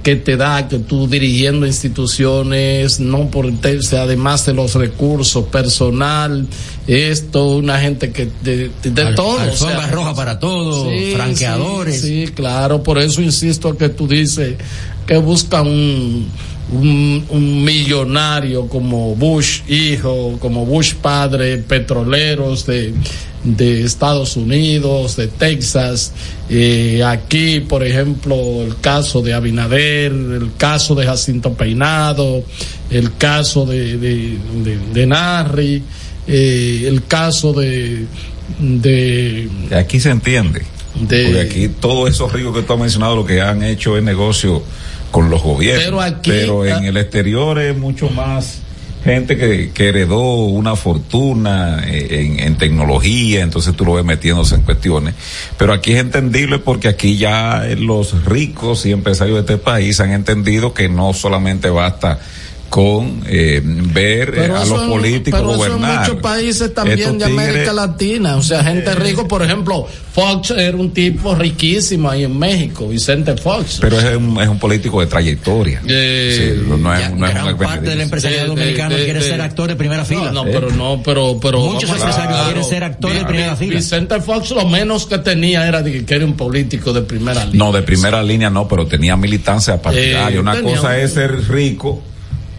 [0.03, 5.45] Que te da que tú dirigiendo instituciones, no por o sea, además de los recursos
[5.47, 6.47] personal,
[6.87, 9.37] esto, una gente que de, de, de Al- todo.
[9.37, 12.01] o alfombra sea, roja para todo, Sí, franqueadores.
[12.01, 14.55] Sí, sí, claro, por eso insisto que tú dices
[15.07, 16.29] que busca un,
[16.73, 22.95] un, un millonario como Bush hijo, como Bush padre, petroleros de,
[23.45, 26.13] de Estados Unidos, de Texas,
[26.49, 32.43] eh, aquí, por ejemplo, el caso de Abinader, el caso de Jacinto Peinado,
[32.91, 35.83] el caso de, de, de, de Narri,
[36.27, 38.07] eh, el caso de,
[38.59, 40.63] de, aquí se entiende
[40.95, 44.03] de porque aquí todos esos ricos que tú has mencionado lo que han hecho es
[44.03, 44.63] negocio
[45.15, 45.85] con los gobiernos.
[45.85, 46.89] Pero aquí- Pero en ah.
[46.89, 48.59] el exterior es mucho más
[49.05, 54.57] gente que, que heredó una fortuna eh, en, en tecnología, entonces tú lo ves metiéndose
[54.57, 55.15] en cuestiones.
[55.57, 60.01] Pero aquí es entendible porque aquí ya eh, los ricos y empresarios de este país
[60.01, 62.19] han entendido que no solamente basta
[62.75, 67.19] con eh, ver eh, a los en- políticos pero eso en muchos países también Estos
[67.19, 72.11] de América tigres- Latina, o sea, gente rico, por ejemplo, Fox era un tipo riquísimo
[72.11, 73.79] ahí en México, Vicente Fox.
[73.81, 75.83] Pero es un, es un político de trayectoria.
[75.87, 79.41] Eh, Sí, no, es, Ya, no es gran un parte del empresariado dominicano quiere ser
[79.41, 80.33] actor de primera fila.
[80.33, 81.61] No, no, pero no, pero, pero.
[81.61, 83.77] Muchos empresarios quieren ser actores de primera fila.
[83.77, 87.45] Vicente Fox lo menos que tenía era de que- que era un político de primera
[87.45, 87.57] línea.
[87.65, 90.39] No, de primera línea no, pero tenía militancia partidaria.
[90.39, 92.03] Eh, Una tenía cosa un- es ser rico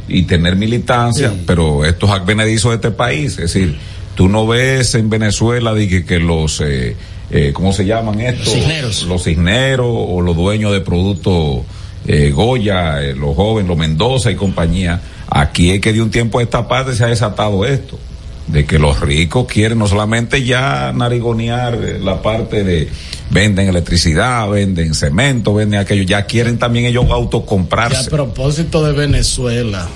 [0.07, 3.77] y tener militancia, pero estos advenedizos de este país, es decir,
[4.15, 6.95] tú no ves en Venezuela de que, que los, eh,
[7.32, 8.53] eh, ¿cómo se llaman estos?
[8.53, 9.03] Cisneros.
[9.03, 11.61] Los cisneros o los dueños de productos
[12.07, 15.02] eh, Goya, eh, los jóvenes, los Mendoza y compañía.
[15.27, 17.98] Aquí es que de un tiempo a esta parte se ha desatado esto
[18.47, 22.89] de que los ricos quieren no solamente ya narigonear la parte de
[23.30, 28.09] venden electricidad, venden cemento, venden aquello, ya quieren también ellos Y a autocomprarse.
[28.09, 29.88] propósito de Venezuela,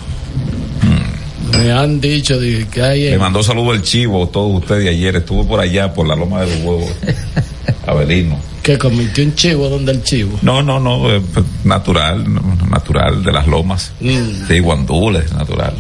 [1.58, 3.10] Me han dicho de que hay.
[3.10, 5.16] Le mandó saludo el chivo, todos ustedes ayer.
[5.16, 6.92] Estuvo por allá, por la loma de los huevos.
[7.88, 8.38] Abelino.
[8.62, 10.38] Que cometió un chivo donde el chivo.
[10.44, 12.24] No, no, no, eh, pues, natural,
[12.70, 13.92] natural de las lomas.
[14.00, 14.48] Mm.
[14.48, 15.74] De Guandules, natural.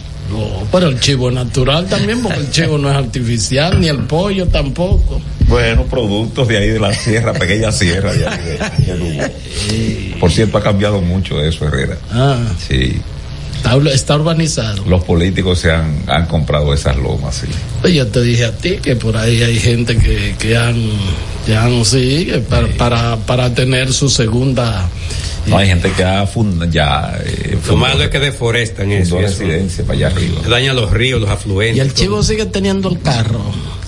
[0.71, 4.47] Pero el chivo es natural también, porque el chivo no es artificial, ni el pollo
[4.47, 5.21] tampoco.
[5.47, 8.37] Bueno, productos de ahí de la sierra, pequeña sierra de ahí
[8.85, 10.15] de- de.
[10.19, 11.97] Por cierto, ha cambiado mucho eso, Herrera.
[12.11, 12.37] Ah,
[12.67, 13.01] Sí,
[13.55, 14.83] está, está urbanizado.
[14.85, 17.47] los políticos se han, han comprado esas lomas, sí.
[17.81, 20.75] Pues yo te dije a ti que por ahí hay gente que, que han,
[21.45, 24.87] que han sí, que para, para, para tener su segunda.
[25.49, 27.17] No, hay gente que ha funda, ya...
[27.25, 29.17] Eh, Lo malo es que deforestan eso.
[29.19, 30.41] residencia para allá arriba.
[30.47, 31.77] Daña los ríos, los afluentes.
[31.77, 33.41] Y el chivo sigue teniendo el carro.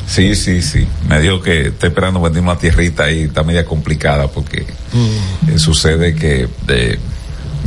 [0.08, 0.86] Sí, sí, sí.
[1.08, 4.66] Me dijo que está esperando vender una tierrita ahí, está media complicada porque
[5.48, 6.98] eh, sucede que eh,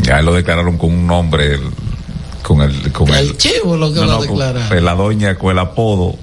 [0.03, 1.71] ya lo declararon con un nombre, el-
[2.43, 2.93] con el...
[2.93, 4.85] Con El el chivo lo que no, lo no, declararon.
[4.85, 6.17] la doña con el apodo,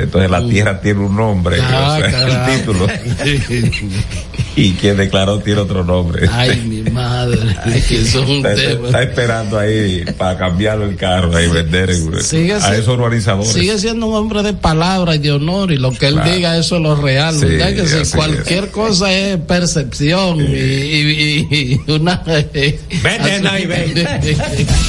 [0.00, 2.52] entonces la tierra tiene un nombre, Ah, o sea, caramba.
[2.54, 2.86] el título,
[4.56, 6.28] y quien declaró tiene otro nombre.
[6.32, 7.38] Ay, mi madre,
[7.86, 8.86] que eso es un está, tema.
[8.88, 13.52] está esperando ahí para cambiarlo el carro y vender Sigue a esos urbanizadores.
[13.52, 16.32] Sigue siendo un hombre de palabra y de honor y lo que él Claro.
[16.32, 17.34] diga eso es lo real.
[17.38, 17.74] Sí, ¿verdad?
[17.74, 22.22] que si cualquier cosa es percepción y, y- y- y una...
[22.26, 24.06] Vete, no, y vete.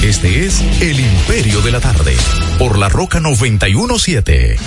[0.04, 2.16] Este es El Imperio de la Tarde,
[2.60, 4.58] por la Roca 917.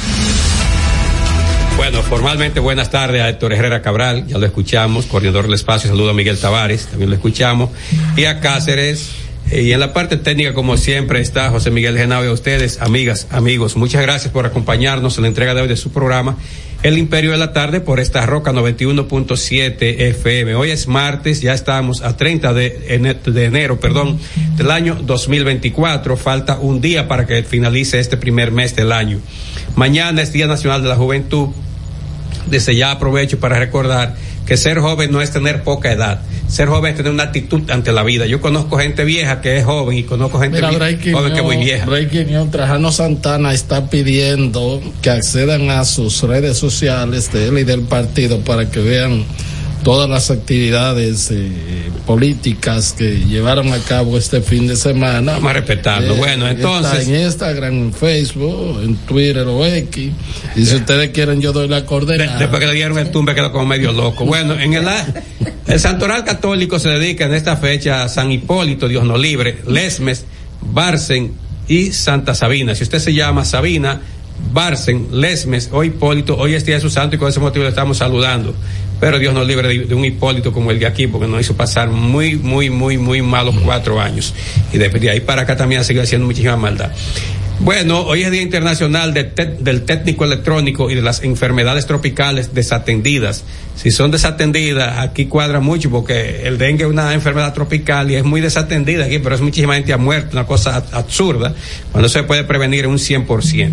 [1.77, 6.11] Bueno, formalmente buenas tardes a Héctor Herrera Cabral, ya lo escuchamos, coordinador del espacio, saludo
[6.11, 7.71] a Miguel Tavares, también lo escuchamos,
[8.17, 9.11] y a Cáceres.
[9.51, 12.81] eh, Y en la parte técnica, como siempre, está José Miguel Genao y a ustedes,
[12.81, 13.77] amigas, amigos.
[13.77, 16.37] Muchas gracias por acompañarnos en la entrega de hoy de su programa,
[16.83, 20.57] El Imperio de la Tarde, por esta Roca 91.7 FM.
[20.57, 24.19] Hoy es martes, ya estamos a 30 de, ene- de enero, perdón,
[24.57, 26.17] del año 2024.
[26.17, 29.21] Falta un día para que finalice este primer mes del año.
[29.77, 31.51] Mañana es Día Nacional de la Juventud.
[32.47, 36.21] Desde ya aprovecho para recordar que ser joven no es tener poca edad.
[36.49, 38.27] Ser joven es tener una actitud ante la vida.
[38.27, 41.39] Yo conozco gente vieja que es joven y conozco gente Mira, vi- Breaking joven que
[41.39, 41.87] es muy vieja.
[41.87, 47.83] News, Trajano Santana está pidiendo que accedan a sus redes sociales de él y del
[47.83, 49.25] partido para que vean
[49.83, 51.51] todas las actividades eh,
[52.07, 55.33] políticas que llevaron a cabo este fin de semana.
[55.33, 56.15] Vamos a respetarlo.
[56.17, 60.11] Bueno, entonces- Está en Instagram, en Facebook, en Twitter o X.
[60.57, 62.39] Y si ustedes quieren, yo doy la coordenada.
[62.39, 64.25] Después que le dieron el tumbe quedó como medio loco.
[64.25, 64.87] Bueno, en el,
[65.67, 70.25] el Santoral Católico se dedica en esta fecha a San Hipólito, Dios no libre, Lesmes,
[70.61, 71.33] Barcen
[71.69, 72.75] y Santa Sabina.
[72.75, 74.01] Si usted se llama Sabina,
[74.53, 77.69] Barcen, Lesmes o Hipólito, hoy es día de su santo y con ese motivo le
[77.71, 78.55] estamos saludando.
[79.03, 81.91] Pero Dios nos libre de, un Hipólito como el de aquí, porque nos hizo pasar
[81.91, 84.33] muy, muy, muy, muy malos cuatro años.
[84.73, 86.93] Y de, de ahí para acá también ha seguido haciendo muchísima maldad.
[87.59, 92.55] Bueno, hoy es Día Internacional de te- del Técnico Electrónico y de las enfermedades tropicales
[92.55, 93.43] desatendidas.
[93.75, 98.23] Si son desatendidas, aquí cuadra mucho porque el dengue es una enfermedad tropical y es
[98.25, 101.55] muy desatendida aquí, pero es muchísima gente ha muerto, una cosa ab- absurda,
[101.91, 103.73] cuando se puede prevenir en un 100%.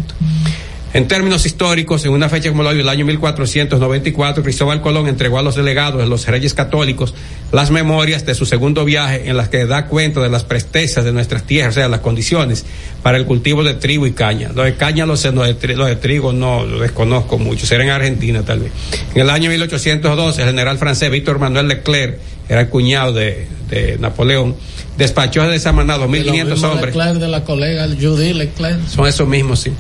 [0.92, 5.38] En términos históricos, en una fecha como la hoy, el año 1494, Cristóbal Colón entregó
[5.38, 7.14] a los delegados de los reyes católicos
[7.52, 11.12] las memorias de su segundo viaje en las que da cuenta de las prestezas de
[11.12, 12.66] nuestras tierras, o sea, las condiciones
[13.04, 14.50] para el cultivo de trigo y caña.
[14.54, 17.66] Lo de caña lo sé, lo de, tri- lo de trigo no lo desconozco mucho,
[17.66, 18.72] será en Argentina tal vez.
[19.16, 22.18] En el año 1812, el general francés Víctor Manuel Leclerc,
[22.50, 24.56] era el cuñado de, de Napoleón,
[24.98, 26.96] despachó de esa manada 2.500 hombres.
[26.96, 28.88] Leclerc de la colega Judy Leclerc.
[28.88, 29.72] Son esos mismos, sí.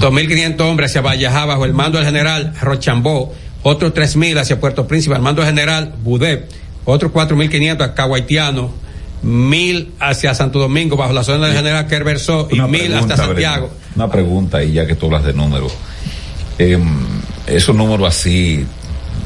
[0.00, 5.14] 2.500 hombres hacia Vallajá bajo el mando del general Rochambó, otros 3.000 hacia Puerto Príncipe
[5.14, 6.50] al mando del general Budet,
[6.84, 8.72] otros 4.500 a Caguaitiano,
[9.24, 13.16] 1.000 hacia Santo Domingo bajo la zona del general Kerbersó y Una 1.000 pregunta, hasta
[13.26, 13.70] Santiago.
[13.96, 15.72] Una pregunta, y ya que tú hablas de números.
[16.58, 16.84] Em,
[17.46, 18.64] esos números así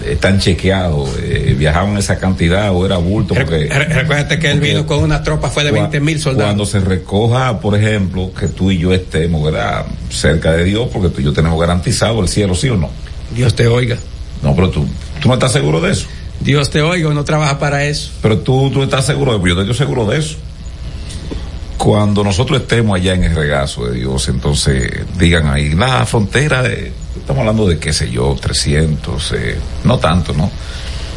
[0.08, 1.10] están chequeados.
[1.22, 3.34] eh, ¿Viajaban esa cantidad o era bulto?
[3.34, 6.44] Porque, Re- Recuérdate que él vino con una tropa, fue de cua- 20.000 soldados.
[6.46, 9.84] Cuando se recoja, por ejemplo, que tú y yo estemos ¿verdad?
[10.08, 12.88] cerca de Dios, porque tú y yo tenemos garantizado el cielo, ¿sí o no?
[13.34, 13.96] Dios te oiga.
[14.42, 14.86] No, pero tú,
[15.20, 16.06] tú no estás seguro de eso.
[16.40, 18.10] Dios te oiga, uno trabaja para eso.
[18.22, 20.36] Pero tú, tú estás seguro de eso, yo estoy seguro de eso.
[21.76, 26.92] Cuando nosotros estemos allá en el regazo de Dios, entonces digan ahí, la frontera de,
[27.16, 30.50] estamos hablando de qué sé yo, 300, eh, no tanto, ¿no?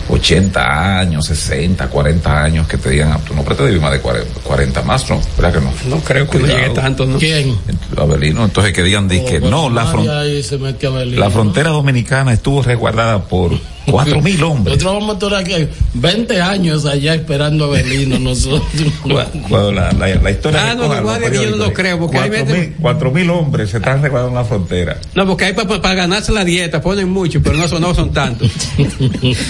[0.10, 4.00] 80 años, 60, 40 años que te digan, ah, tú no pretendes vivir más de
[4.00, 5.20] 40, 40 más, ¿no?
[5.38, 5.74] ¿Verdad que no?
[5.96, 6.60] No creo que Cuidado.
[6.60, 7.18] llegue tanto, ¿no?
[7.18, 7.58] ¿Quién?
[7.98, 10.06] Abelino, entonces que digan, di que Oh, no, la, fron-
[11.16, 11.32] la ¿no?
[11.32, 13.52] frontera dominicana estuvo resguardada por
[13.86, 14.78] Cuatro mil hombres.
[14.78, 18.64] Nosotros vamos a estar aquí 20 años allá esperando a Belino nosotros.
[19.50, 22.46] Cuando la, la, la historia Ah, no, guardias yo no lo creo, porque hay cuatro
[22.46, 24.98] veces- mil, cuatro mil hombres se están recordando en la frontera.
[25.16, 28.50] No, porque hay para ganarse la dieta, ponen mucho, pero no son, no son tantos.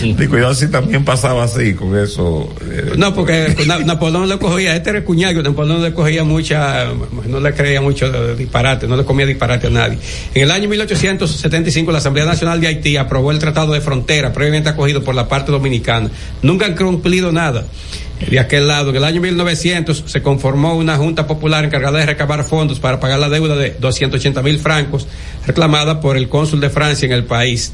[0.03, 2.53] Y cuidado si también pasaba así con eso.
[2.61, 6.85] eh, No, porque Na- Napoleón le cogía, este era el cuñado, Napoleón le cogía mucha,
[7.27, 9.97] no le creía mucho disparate, no le comía disparate a nadie.
[10.33, 14.69] En el año 1875 la Asamblea Nacional de Haití aprobó el Tratado de Frontera, previamente
[14.69, 16.09] acogido por la parte dominicana.
[16.41, 17.65] Nunca han cumplido nada.
[18.29, 22.43] De aquel lado, en el año 1900 se conformó una junta popular encargada de recabar
[22.43, 25.07] fondos para pagar la deuda de 280 mil francos
[25.45, 27.73] reclamada por el cónsul de Francia en el país.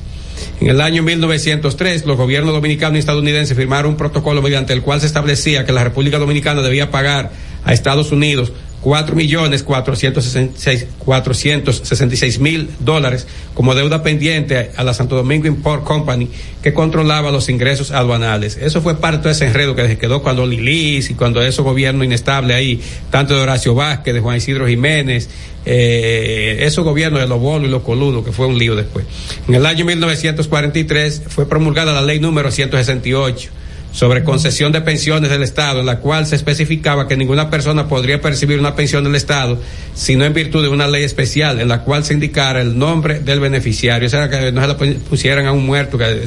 [0.62, 5.02] En el año 1903, los gobiernos dominicano y estadounidense firmaron un protocolo mediante el cual
[5.02, 7.32] se establecía que la República Dominicana debía pagar
[7.64, 8.52] a Estados Unidos
[8.82, 15.48] cuatro millones cuatrocientos sesenta y seis mil dólares como deuda pendiente a la Santo Domingo
[15.48, 16.30] Import Company
[16.62, 18.58] que controlaba los ingresos aduanales.
[18.58, 22.06] Eso fue parte de ese enredo que se quedó cuando Lilis y cuando esos gobiernos
[22.06, 25.30] inestables ahí, tanto de Horacio Vázquez, de Juan Isidro Jiménez,
[25.66, 29.06] eh, esos gobiernos de los bolos y los coludos, que fue un lío después.
[29.48, 33.52] En el año 1943 fue promulgada la ley número 168
[33.92, 38.22] sobre concesión de pensiones del Estado, en la cual se especificaba que ninguna persona podría
[38.22, 39.60] percibir una pensión del Estado,
[39.96, 43.40] sino en virtud de una ley especial, en la cual se indicara el nombre del
[43.40, 44.08] beneficiario.
[44.08, 46.26] O sea, que no se la pusieran a un muerto, que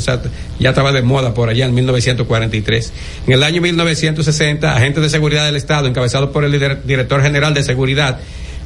[0.59, 2.93] ya estaba de moda por allá en 1943.
[3.27, 7.63] En el año 1960, agentes de seguridad del Estado, encabezados por el director general de
[7.63, 8.19] seguridad,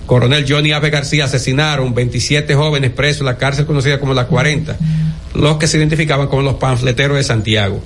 [0.07, 4.77] coronel Johnny Ave García, asesinaron 27 jóvenes presos en la cárcel conocida como la 40,
[5.35, 7.83] los que se identificaban como los panfleteros de Santiago.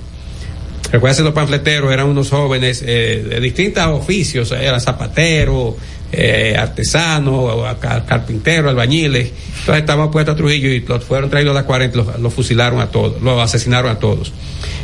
[0.91, 5.75] Recuerden que los panfleteros eran unos jóvenes eh, de distintos oficios, eran zapateros,
[6.11, 9.31] eh, artesanos, carpinteros, albañiles.
[9.59, 12.33] Entonces estaban puestos a Trujillo y los fueron traídos a la 40 y los, los
[12.33, 14.33] fusilaron a todos, los asesinaron a todos.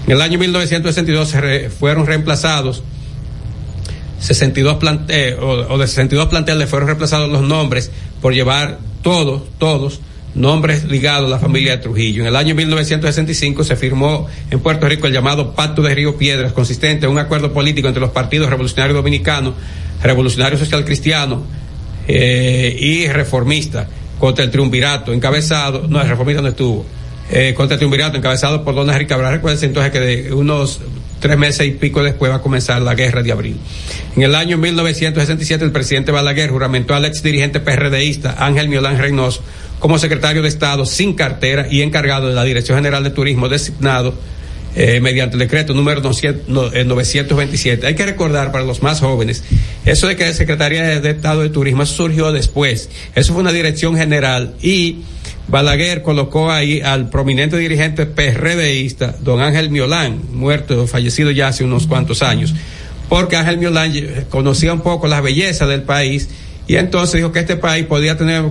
[0.05, 2.83] En el año 1962 se re- fueron reemplazados
[4.19, 9.43] 62 plante- eh, o, o de 62 planteles fueron reemplazados los nombres por llevar todos,
[9.59, 9.99] todos
[10.37, 12.21] nombres ligados a la familia de Trujillo.
[12.21, 16.53] En el año 1965 se firmó en Puerto Rico el llamado Pacto de Río Piedras,
[16.53, 19.55] consistente en un acuerdo político entre los partidos revolucionarios dominicanos,
[20.01, 21.43] revolucionario social cristiano
[22.07, 23.87] eh, y reformista
[24.19, 26.85] contra el triunvirato encabezado, no, el reformista no estuvo,
[27.31, 29.05] eh, contra el triunvirato encabezado por Don Henry.
[29.05, 30.79] Recuerden entonces que de unos
[31.19, 33.57] tres meses y pico después va a comenzar la guerra de abril.
[34.15, 39.41] En el año 1967 el presidente Balaguer juramentó al ex dirigente PRDista Ángel Miolán Reynoso
[39.79, 44.13] como secretario de Estado sin cartera y encargado de la Dirección General de Turismo designado
[44.79, 47.87] eh, mediante el decreto número 900 no, eh, 927.
[47.87, 49.43] Hay que recordar para los más jóvenes,
[49.85, 52.87] eso de que la Secretaría de, Estado de Turismo surgió después.
[53.15, 54.99] Eso fue una dirección general y
[55.47, 61.87] Balaguer colocó ahí al prominente dirigente PRDista, don Ángel Miolán, muerto, fallecido ya hace unos
[61.87, 62.53] cuantos años,
[63.09, 66.29] porque Ángel Miolán eh, conocía un poco las bellezas del país
[66.67, 68.43] y entonces dijo que este país podía tener,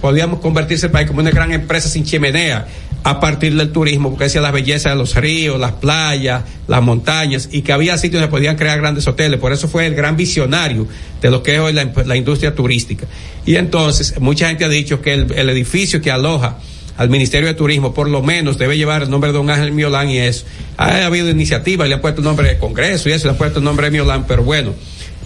[0.00, 2.66] podíamos convertirse el país como una gran empresa sin chimenea
[3.04, 7.48] a partir del turismo, porque decía las bellezas de los ríos, las playas, las montañas,
[7.52, 9.38] y que había sitios donde podían crear grandes hoteles.
[9.38, 10.88] Por eso fue el gran visionario
[11.20, 13.06] de lo que es hoy la, la industria turística.
[13.46, 16.58] Y entonces, mucha gente ha dicho que el, el edificio que aloja
[16.96, 20.10] al Ministerio de Turismo, por lo menos debe llevar el nombre de don Ángel Miolán
[20.10, 20.44] y eso.
[20.76, 23.60] Ha habido iniciativas, le han puesto el nombre de Congreso y eso, le han puesto
[23.60, 24.74] el nombre de Miolán, pero bueno,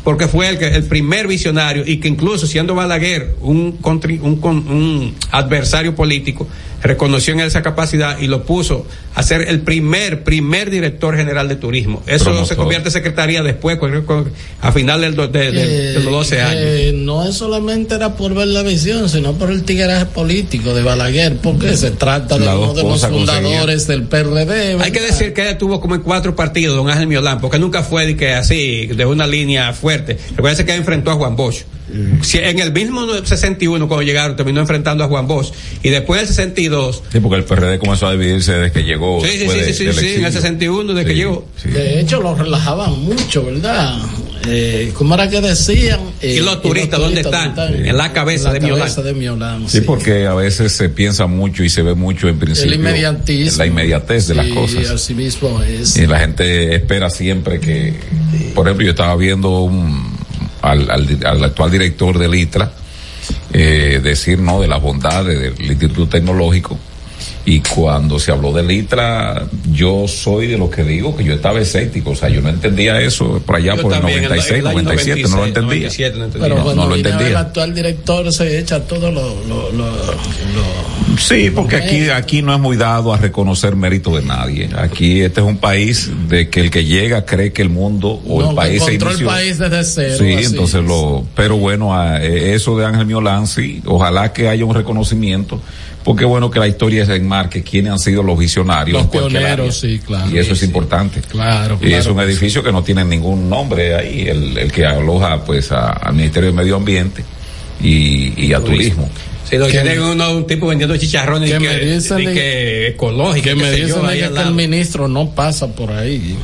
[0.04, 4.40] porque fue el, que, el primer visionario y que incluso siendo Balaguer un, contri, un,
[4.42, 6.48] un, adversario político,
[6.82, 11.48] reconoció en él esa capacidad y lo puso a ser el primer, primer director general
[11.48, 12.02] de turismo.
[12.06, 12.48] Eso Promotor.
[12.48, 13.78] se convierte en secretaría después,
[14.60, 16.60] a final del, de, de, de, de los 12 eh, años.
[16.64, 20.82] Eh, no es solamente era por ver la visión, sino por el tigreaje político de
[20.82, 24.44] Balaguer, porque se trata de uno de los fundadores del PRD.
[24.44, 24.82] ¿verdad?
[24.82, 27.82] Hay que decir que él estuvo como en cuatro partidos, don Ángel Miolán, porque nunca
[27.82, 30.18] fue de que así, de una línea fuerte.
[30.36, 31.64] Recuerden que enfrentó a Juan Bosch.
[32.22, 35.52] Si en el mismo 61 cuando llegaron terminó enfrentando a Juan Bosch
[35.82, 39.32] y después del 62 sí porque el PRD comenzó a dividirse desde que llegó sí
[39.32, 41.68] sí sí, de, sí, sí en el 61 desde sí, que llegó sí.
[41.68, 43.98] de hecho lo relajaban mucho verdad
[44.46, 46.00] eh, ¿cómo era que decían?
[46.20, 47.50] Eh, ¿Y los turistas, ¿y los turistas dónde están?
[47.50, 47.86] están?
[47.86, 48.78] En la cabeza, en la de, Miolán.
[48.80, 49.68] cabeza de Miolán.
[49.68, 52.72] Sí, porque a veces se piensa mucho y se ve mucho en principio.
[52.72, 53.58] El inmediatismo.
[53.58, 54.90] La inmediatez de las cosas.
[54.90, 55.96] así mismo es.
[55.96, 57.94] Y la gente espera siempre que,
[58.54, 60.16] por ejemplo, yo estaba viendo un,
[60.62, 62.72] al, al, al actual director del ITRA
[63.52, 66.78] eh, decir, ¿no?, de las bondades del Instituto Tecnológico
[67.44, 71.60] y cuando se habló del ITRA, yo soy de los que digo que yo estaba
[71.60, 74.56] escéptico, o sea, yo no entendía eso por allá yo por el también, 96, el,
[74.58, 75.78] el 97, 96, no lo entendía.
[75.88, 76.48] 97, no entendía.
[76.48, 77.26] Pero no, cuando no lo entendía.
[77.28, 82.54] el actual director se echa todo lo, lo, lo, lo Sí, porque aquí, aquí no
[82.54, 84.70] es muy dado a reconocer mérito de nadie.
[84.76, 88.40] Aquí este es un país de que el que llega cree que el mundo o
[88.40, 89.28] No, el país se encontró el inició.
[89.28, 90.14] país desde cero.
[90.18, 90.86] Sí, así entonces es.
[90.86, 95.60] lo, pero bueno, a- eh, eso de Ángel Miolanzi, ojalá que haya un reconocimiento,
[96.02, 99.02] porque bueno que la historia se enmarque quiénes han sido los visionarios.
[99.02, 100.30] Los pioneros, sí, claro.
[100.30, 100.66] Y eso Sí, es sí.
[100.66, 101.20] importante.
[101.22, 104.84] Claro, Y es un que edificio que no tiene ningún nombre ahí, el, el que
[104.86, 107.24] aloja pues a- al Ministerio de Medio Ambiente
[107.82, 109.08] y, y a Turismo.
[109.48, 112.20] Sí, lo que Que- tiene uno un tipo vendiendo chicharrones que y me que, dicen
[112.20, 113.42] y de- que ecológico.
[113.44, 116.36] Que qué me yo, dicen que el ministro no pasa por ahí.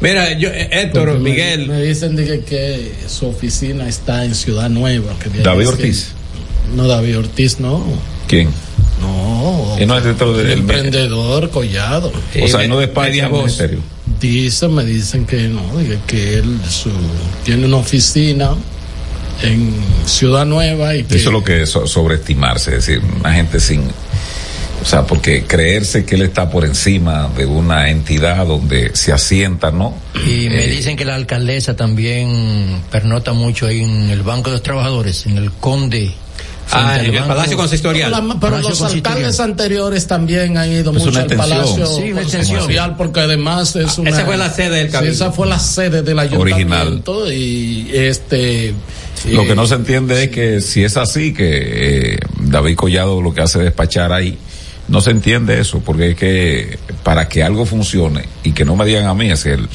[0.00, 1.68] Mira, yo, eh, Héctor, Porque Miguel.
[1.68, 5.12] Me, dicen de que, que su oficina está en Ciudad Nueva.
[5.20, 6.08] que David que- Ortiz.
[6.74, 7.84] no, David Ortiz no.
[8.26, 8.48] ¿Quién?
[9.42, 9.76] No.
[9.78, 12.12] Él no es dentro del- el emprendedor Collado.
[12.42, 12.78] O sea, no
[13.26, 13.40] el voz.
[13.44, 13.78] ministerio.
[14.20, 16.90] Dicen, me dicen que no, de que, que él su,
[17.44, 18.50] tiene una oficina
[19.42, 19.74] en
[20.06, 23.58] Ciudad Nueva y que Eso es lo que es so- sobreestimarse, es decir, una gente
[23.58, 29.12] sin, o sea, porque creerse que él está por encima de una entidad donde se
[29.12, 29.94] asienta, ¿no?
[30.24, 34.56] Y me Eh, dicen que la alcaldesa también pernota mucho ahí en el Banco de
[34.56, 36.12] los Trabajadores, en el Conde.
[36.72, 38.10] Ah, en el Banco- Palacio Consistorial.
[38.12, 39.16] Pero, la- pero Palacio los Consistorial.
[39.18, 41.26] alcaldes anteriores también han ido Pues mucho al.
[41.26, 42.10] Palacio Sí.
[42.12, 44.10] Consistorial porque además es una...
[44.10, 45.14] esa fue la sede del Sí, Cabildo.
[45.14, 48.74] esa fue la sede del ayuntamiento y este...
[49.30, 53.32] Lo que no se entiende es que si es así, que eh, David Collado lo
[53.32, 54.36] que hace es despachar ahí,
[54.88, 58.84] no se entiende eso, porque es que para que algo funcione y que no me
[58.84, 59.68] digan a mí, es el,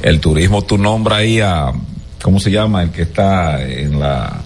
[0.00, 1.70] el turismo, tú nombras ahí a,
[2.22, 2.82] ¿cómo se llama?
[2.82, 4.40] El que está en la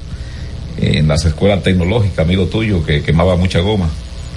[0.80, 3.88] en las escuelas tecnológicas, amigo tuyo, que quemaba mucha goma.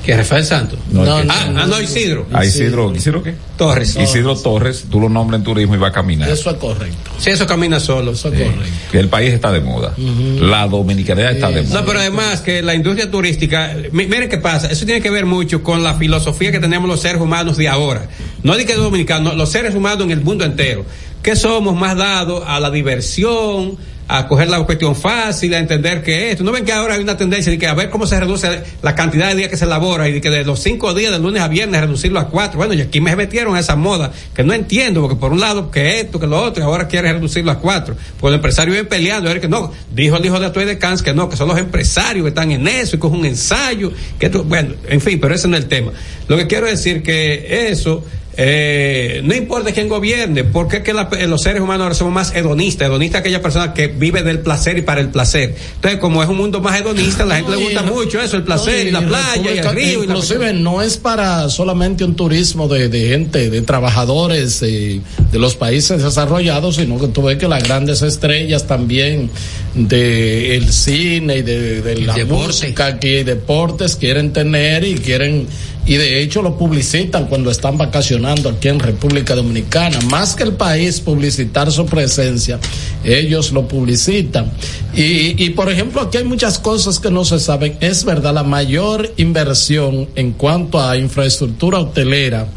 [0.06, 0.80] Que Rafael Santos.
[0.92, 2.26] No, No, el que- no, Ah, ah, no, Isidro.
[2.34, 3.36] a Isidro, ¿Isidro qué?
[3.56, 3.96] Torres.
[4.02, 6.28] Isidro Torres, tú lo nombras en turismo y va a caminar.
[6.28, 7.12] Eso es correcto.
[7.20, 8.14] Sí, eso camina solo.
[8.14, 8.98] Eso es correcto.
[8.98, 9.94] el país está de moda.
[10.40, 11.82] La dominicanidad está de moda.
[11.82, 15.28] No, pero además que la industria turística, mi- miren qué pasa, eso tiene que ver
[15.28, 18.08] mucho con la filosofía que tenemos los seres humanos de ahora.
[18.42, 20.84] No de que dominicanos, los seres humanos en el mundo entero,
[21.22, 23.78] que somos más dados a la diversión,
[24.08, 26.44] a coger la cuestión fácil, a entender que esto.
[26.44, 28.94] ¿No ven que ahora hay una tendencia de que a ver cómo se reduce la
[28.94, 31.42] cantidad de días que se elabora y de que de los cinco días de lunes
[31.42, 32.58] a viernes reducirlo a cuatro?
[32.58, 35.72] Bueno, y aquí me metieron a esa moda que no entiendo, porque por un lado
[35.72, 37.96] que esto, que lo otro, y ahora quiere reducirlo a cuatro.
[38.20, 41.02] Porque los empresarios vienen peleando, ver que no, dijo el hijo de Atoy de Cans
[41.02, 43.94] que no, que son los empresarios que están en eso y que es un ensayo,
[44.20, 45.94] que esto- bueno, en fin, pero ese no es el tema.
[46.28, 48.04] Lo que quiero decir que eso,
[48.38, 52.14] eh, no importa quién gobierne, porque es que la- eh, los seres humanos ahora somos
[52.14, 55.54] más hedonistas, hedonistas aquella persona que vive del placer y para el placer.
[55.76, 58.44] Entonces, como es un mundo más hedonista, a la gente le gusta mucho eso, el
[58.44, 60.04] placer No, y la playa y el río.
[60.04, 65.02] y la- inclusive no es para solamente un turismo de, de gente, de trabajadores eh,
[65.32, 69.30] de los países desarrollados, sino que tú ves que las grandes estrellas también
[69.76, 72.46] de el cine y de, de la deporte.
[72.48, 75.48] música que deportes quieren tener y quieren
[75.86, 80.00] y de hecho lo publicitan cuando están vacacionando aquí en República Dominicana.
[80.10, 82.60] Más que el país publicitar su presencia,
[83.04, 84.52] ellos lo publicitan.
[84.96, 87.78] Y, y por ejemplo, aquí hay muchas cosas que no se saben.
[87.80, 92.48] Es verdad, la mayor inversión en cuanto a infraestructura hotelera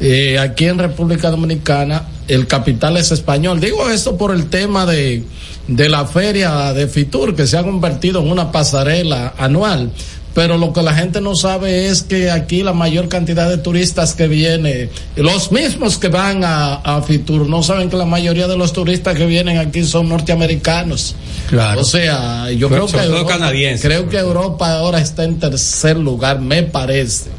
[0.00, 3.60] eh, aquí en República Dominicana, el capital es español.
[3.60, 5.24] Digo esto por el tema de,
[5.68, 9.90] de la feria de Fitur, que se ha convertido en una pasarela anual.
[10.34, 14.14] Pero lo que la gente no sabe es que aquí la mayor cantidad de turistas
[14.14, 18.56] que viene, los mismos que van a, a Fitur, no saben que la mayoría de
[18.56, 21.16] los turistas que vienen aquí son norteamericanos.
[21.48, 21.80] Claro.
[21.80, 23.50] O sea, yo creo que Europa,
[23.80, 27.30] creo que Europa ahora está en tercer lugar, me parece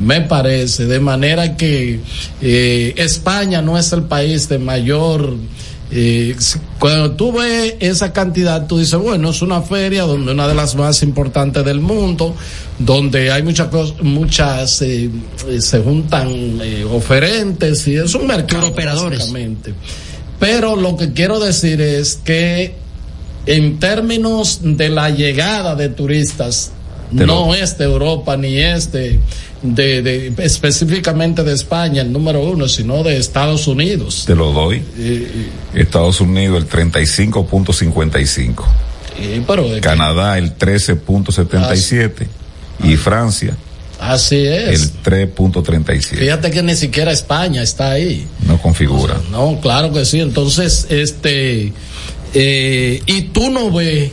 [0.00, 2.00] me parece, de manera que
[2.40, 5.36] eh, España no es el país de mayor...
[5.92, 6.36] eh,
[6.78, 10.76] cuando tú ves esa cantidad, tú dices, bueno, es una feria donde una de las
[10.76, 12.34] más importantes del mundo,
[12.78, 15.10] donde hay muchas cosas, muchas, eh,
[15.48, 16.28] eh, se juntan
[16.62, 18.72] eh, oferentes y es un mercado.
[18.72, 19.74] Básicamente.
[20.38, 22.74] Pero lo que quiero decir es que
[23.46, 26.72] en términos de la llegada de turistas,
[27.12, 29.18] No lo- es de Europa ni es de,
[29.62, 34.24] de, de- específicamente de España el número uno, sino de Estados Unidos.
[34.26, 34.82] Te lo doy.
[34.98, 38.64] Eh, Estados Unidos el 35.55.
[39.18, 42.26] eh, pero Canadá el 13.77.
[42.84, 43.56] Y Francia
[44.00, 44.80] así es.
[44.82, 46.00] el 3.37.
[46.18, 48.26] Fíjate que ni siquiera España está ahí.
[48.46, 49.20] No configura.
[49.30, 50.20] No, claro que sí.
[50.20, 51.72] Entonces, este,
[52.32, 54.10] eh, y tú no ves,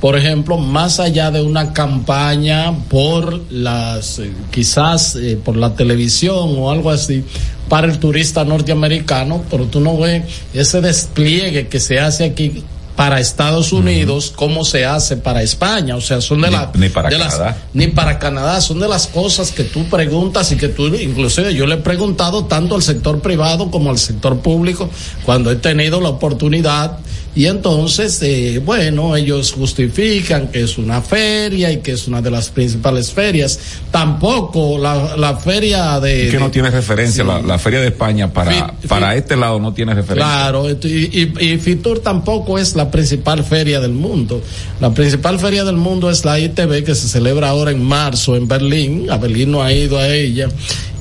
[0.00, 6.54] por ejemplo, más allá de una campaña por las, eh, quizás eh, por la televisión
[6.56, 7.24] o algo así,
[7.68, 12.64] para el turista norteamericano, pero tú no ves ese despliegue que se hace aquí
[12.96, 15.94] para Estados Unidos como se hace para España.
[15.94, 17.56] O sea, son de, Ni- la- ni para de las- Canadá.
[17.72, 18.60] ni para Canadá.
[18.60, 22.46] Son de las cosas que tú preguntas y que tú, inclusive yo le he preguntado
[22.46, 24.90] tanto al sector privado como al sector público
[25.24, 26.98] cuando he tenido la oportunidad.
[27.36, 32.32] Y entonces, eh, bueno, ellos justifican que es una feria y que es una de
[32.32, 33.60] las principales ferias.
[33.92, 36.30] Tampoco la, la feria de...
[36.30, 37.22] que no tiene referencia.
[37.22, 40.24] La, la Feria de España para, para este lado no tiene referencia.
[40.26, 44.42] Claro, y, y- y Fitur tampoco es la principal feria del mundo.
[44.80, 48.48] La principal feria del mundo es la ITB que se celebra ahora en marzo en
[48.48, 49.10] Berlín.
[49.10, 50.48] A Berlín no ha ido a ella.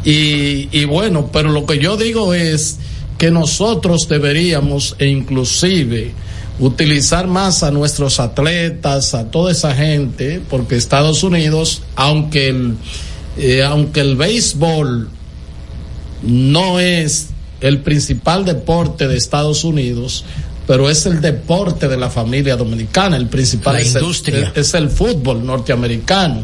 [0.05, 2.77] Y, y bueno, pero lo que yo digo es
[3.17, 6.13] que nosotros deberíamos e inclusive
[6.59, 12.75] utilizar más a nuestros atletas, a toda esa gente, porque Estados Unidos, aunque el,
[13.37, 15.09] eh, aunque el béisbol
[16.23, 17.29] no es
[17.61, 20.25] el principal deporte de Estados Unidos,
[20.67, 23.15] pero es el deporte de la familia dominicana.
[23.17, 24.51] El principal La es, el- industria.
[24.53, 26.41] es el fútbol norteamericano.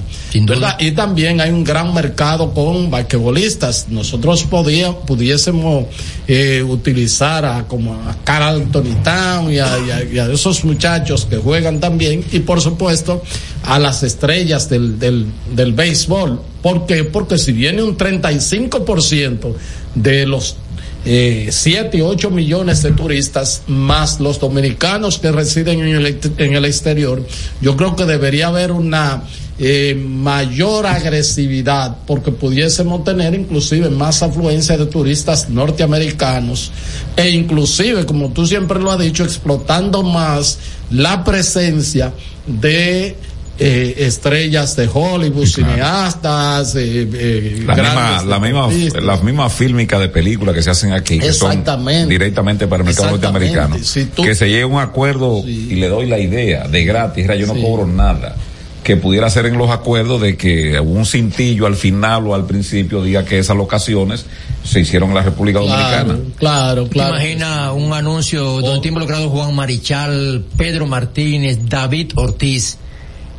[0.79, 3.87] Y también hay un gran mercado con basquetbolistas.
[3.89, 5.85] Nosotros podía, pudiésemos
[6.27, 10.63] eh, utilizar a como a Carl Anthony Town y a, y a- y a esos
[10.63, 13.21] muchachos que juegan también y por supuesto
[13.65, 16.41] a las estrellas del, del, del béisbol.
[16.61, 17.03] ¿Por qué?
[17.03, 19.53] Porque si viene un 35%
[19.95, 20.55] de los
[21.05, 26.53] eh, 7 y 8 millones de turistas más los dominicanos que residen en el, en
[26.53, 27.25] el exterior,
[27.61, 29.23] yo creo que debería haber una
[29.59, 36.71] eh, mayor agresividad porque pudiésemos tener inclusive más afluencia de turistas norteamericanos
[37.15, 40.57] e inclusive, como tú siempre lo has dicho, explotando más
[40.89, 42.13] la presencia
[42.47, 43.15] de
[43.59, 50.09] eh, estrellas de Hollywood, cineastas, eh, eh, La misma, la misma, las mismas fílmicas de
[50.09, 52.09] películas que se hacen aquí, que son Exactamente.
[52.11, 53.77] directamente para el mercado norteamericano.
[53.81, 57.27] Si tú- Que se llegue a un acuerdo y le doy la idea de gratis,
[57.39, 58.35] yo no cobro nada.
[58.83, 63.01] Que pudiera ser en los acuerdos de que un cintillo al final o al principio
[63.01, 64.25] diga que esas locaciones
[64.65, 66.17] se hicieron en la República Dominicana.
[66.37, 72.77] Claro, ¿Te imaginas un anuncio donde está involucrado Juan Marichal, Pedro Martínez, David Ortiz,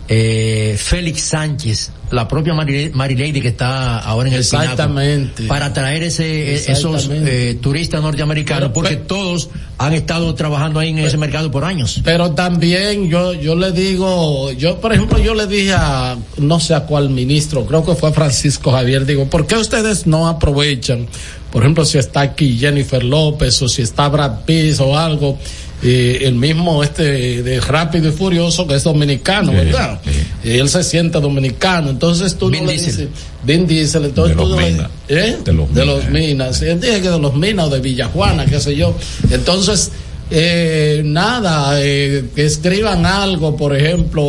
[0.09, 5.43] eh, Félix Sánchez, la propia Mari- Marilady que está ahora en el Pinaco, Exactamente.
[5.45, 7.51] para traer ese, esos Exactamente.
[7.51, 9.49] eh, turistas norteamericanos, porque todos
[9.79, 12.01] han estado trabajando ahí en ese mercado por años.
[12.05, 16.75] Pero también yo, yo le digo, yo por ejemplo, yo le dije a, no sé
[16.75, 21.07] a cuál ministro, creo que fue Francisco Javier, digo, ¿por qué ustedes no aprovechan?
[21.51, 25.39] Por ejemplo, si está aquí Jennifer López o si está Brad Pitt o algo,
[25.85, 30.01] eh, el mismo este de Rápido y Furioso que es dominicano, Sí, ¿verdad?
[30.43, 32.91] Y él se siente dominicano, entonces tú Vin no le Diesel.
[32.97, 33.09] dices,
[33.45, 34.91] Vin Diesel, entonces De tú los le- Minas.
[35.09, 35.37] ¿eh?
[35.45, 38.75] De los de los minas, sí, que de los minas o de Villajuana, qué sé
[38.75, 38.97] yo.
[39.31, 39.93] Entonces,
[40.31, 44.25] eh, nada, eh, que escriban algo, por ejemplo,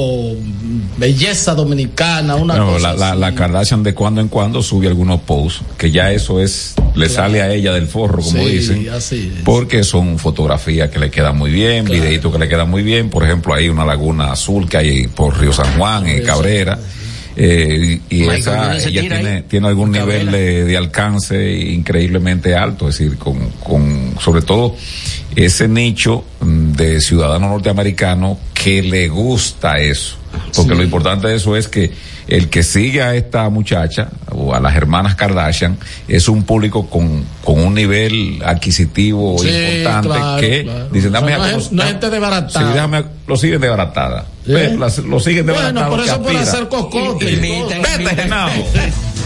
[0.97, 3.19] belleza dominicana, una Bueno, cosa la, la, así.
[3.19, 7.41] la Kardashian de cuando en cuando sube algunos posts, que ya eso es, le sale
[7.41, 8.89] a ella del forro, como Sí, dicen.
[8.89, 9.43] así es.
[9.43, 12.01] Porque son fotografías que le quedan muy bien, Claro.
[12.01, 13.09] videitos que le quedan muy bien.
[13.09, 16.77] Por ejemplo, hay una laguna azul que hay por Río San Juan, en Cabrera.
[17.37, 23.49] Eh, y esa, ella tiene, algún nivel de, de alcance increíblemente alto, es decir, con,
[23.63, 24.75] con, sobre todo
[25.35, 30.17] ese nicho de ciudadano norteamericano que le gusta eso.
[30.55, 30.77] Porque Sí.
[30.77, 31.91] lo importante de eso es que
[32.27, 35.77] el que sigue a esta muchacha o a las hermanas Kardashian
[36.07, 40.89] es un público con, con un nivel adquisitivo Sí, importante claro, que claro.
[40.89, 42.67] dicen, O sea, dame no a es- no gente desbaratada.
[42.67, 44.25] Sí, déjame- lo siguen de baratada.
[44.47, 44.77] ¿Eh?
[45.07, 47.25] Lo siguen de Bueno, por eso hacer cocote.
[47.31, 48.49] Y- y- y- Vete, Genao.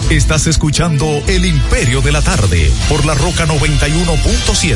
[0.10, 4.76] Estás escuchando El Imperio de la Tarde por la Roca 91.7.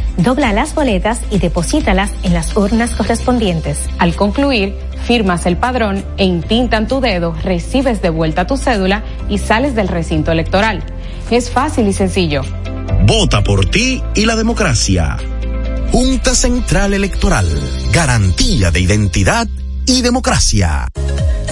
[0.17, 3.79] dobla las boletas y deposítalas en las urnas correspondientes.
[3.97, 4.75] Al concluir,
[5.05, 9.87] firmas el padrón e intintan tu dedo, recibes de vuelta tu cédula y sales del
[9.87, 10.83] recinto electoral.
[11.29, 12.43] Es fácil y sencillo.
[13.05, 15.17] Vota por ti y la democracia.
[15.91, 17.47] Junta Central Electoral.
[17.91, 19.47] Garantía de identidad
[19.85, 20.87] y democracia.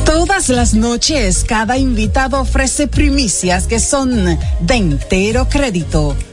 [0.06, 6.16] Todas las noches, cada invitado ofrece primicias que son de entero crédito.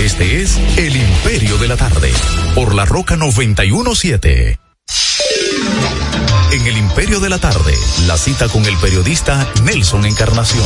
[0.00, 2.10] Este es El Imperio de la Tarde,
[2.54, 4.58] por la Roca 917.
[6.52, 7.74] En El Imperio de la Tarde,
[8.06, 10.64] la cita con el periodista Nelson Encarnación.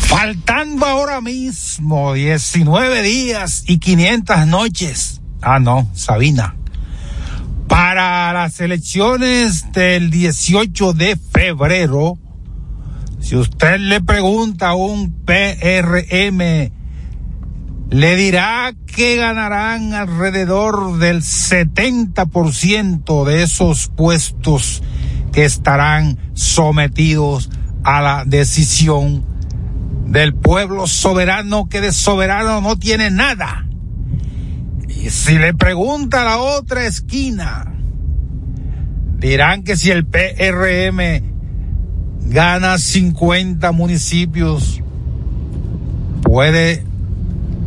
[0.00, 5.20] Faltando ahora mismo 19 días y 500 noches.
[5.42, 6.56] Ah, no, Sabina.
[7.68, 12.18] Para las elecciones del 18 de febrero,
[13.26, 16.38] si usted le pregunta a un PRM,
[17.90, 24.80] le dirá que ganarán alrededor del 70% de esos puestos
[25.32, 27.50] que estarán sometidos
[27.82, 29.26] a la decisión
[30.06, 33.66] del pueblo soberano que de soberano no tiene nada.
[34.86, 37.74] Y si le pregunta a la otra esquina,
[39.18, 41.35] dirán que si el PRM
[42.28, 44.82] gana 50 municipios,
[46.22, 46.84] puede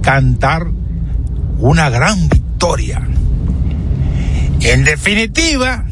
[0.01, 0.67] cantar
[1.59, 3.07] una gran victoria.
[4.61, 5.85] En definitiva,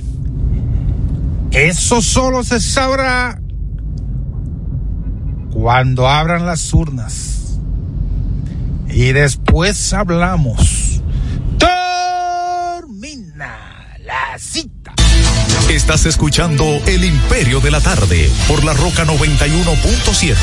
[1.52, 3.40] eso solo se sabrá
[5.52, 7.60] cuando abran las urnas.
[8.90, 10.87] Y después hablamos.
[15.78, 20.36] Estás escuchando El Imperio de la Tarde por la Roca 91.7.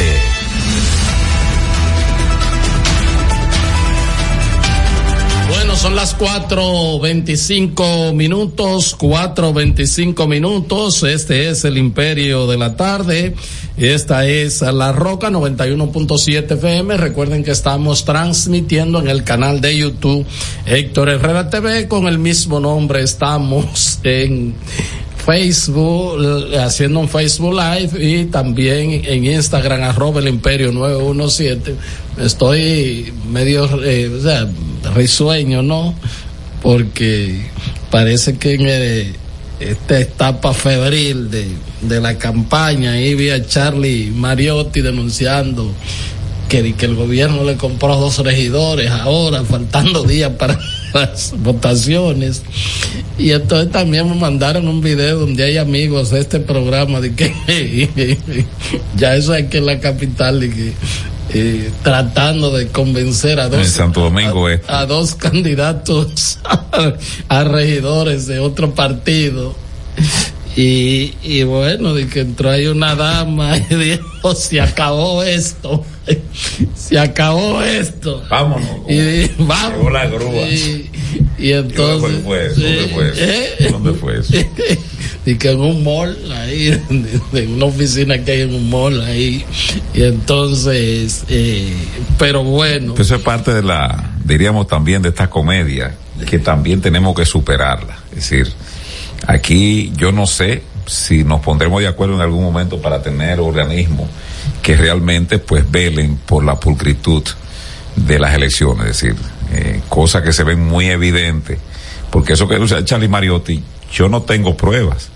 [5.48, 11.02] Bueno, son las cuatro veinticinco minutos, cuatro veinticinco minutos.
[11.02, 13.34] Este es el Imperio de la Tarde.
[13.76, 16.96] Esta es La Roca 91.7 FM.
[16.96, 20.24] Recuerden que estamos transmitiendo en el canal de YouTube
[20.64, 23.02] Héctor Herrera TV con el mismo nombre.
[23.02, 24.54] Estamos en
[25.24, 31.74] Facebook, haciendo un Facebook Live y también en Instagram, arroba el imperio 917.
[32.18, 34.10] Estoy medio, eh,
[34.94, 35.94] risueño, ¿no?
[36.62, 37.46] Porque
[37.90, 39.12] parece que en eh,
[39.60, 41.48] esta etapa febril de,
[41.80, 45.72] de la campaña, ahí vi a Charlie Mariotti denunciando
[46.48, 50.58] que, que el gobierno le compró dos regidores ahora, faltando días para
[50.94, 52.42] las votaciones.
[53.18, 57.34] Y entonces también me mandaron un video donde hay amigos de este programa de que
[58.96, 60.72] ya eso es que en la capital y que
[61.30, 66.38] eh, tratando de convencer a dos Santo Domingo a, dos candidatos
[67.28, 69.54] a, regidores de otro partido
[70.56, 75.84] y, y bueno de que entró ahí una dama y dijo se acabó esto
[76.74, 78.22] se acabó esto.
[78.28, 78.68] Vámonos.
[78.88, 79.92] Y, vamos.
[79.92, 80.46] la grúa.
[81.38, 82.02] Y, entonces.
[82.02, 82.60] ¿Dónde fue eso?
[82.60, 83.24] ¿Dónde fue eso?
[83.24, 83.68] ¿Eh?
[83.70, 84.34] ¿Dónde fue eso?
[85.26, 86.80] y que en un mall, ahí,
[87.32, 89.44] en una oficina que hay en un mall, ahí.
[89.94, 91.72] Y entonces, eh,
[92.18, 92.94] pero bueno.
[92.98, 95.94] Eso es parte de la, diríamos también, de esta comedia,
[96.28, 97.98] que también tenemos que superarla.
[98.10, 98.52] Es decir,
[99.26, 104.08] aquí yo no sé si nos pondremos de acuerdo en algún momento para tener organismos
[104.62, 107.22] que realmente pues velen por la pulcritud
[107.96, 109.16] de las elecciones, es decir,
[109.52, 111.58] eh, cosa que se ven muy evidente,
[112.10, 115.08] porque eso que dice Charlie Mariotti, yo no tengo pruebas,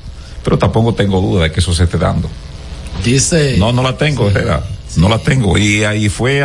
[0.45, 2.29] pero tampoco tengo duda de que eso se esté dando.
[3.05, 3.57] Dice.
[3.59, 4.31] No, no la tengo,
[4.97, 5.59] no la tengo.
[5.59, 6.45] Y ahí fue,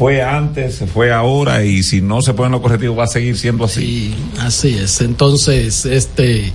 [0.00, 3.66] fue antes, fue ahora, y si no se ponen los correctivos va a seguir siendo
[3.66, 3.82] así.
[3.82, 5.02] Sí, así es.
[5.02, 6.54] Entonces, este,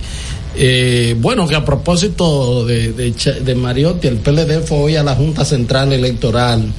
[0.56, 5.44] eh, bueno, que a propósito de, de, Mariotti, el PLD fue hoy a la Junta
[5.44, 6.72] Central Electoral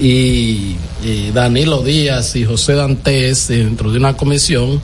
[0.00, 0.74] y,
[1.32, 4.80] Danilo Díaz y José Dantes dentro de una comisión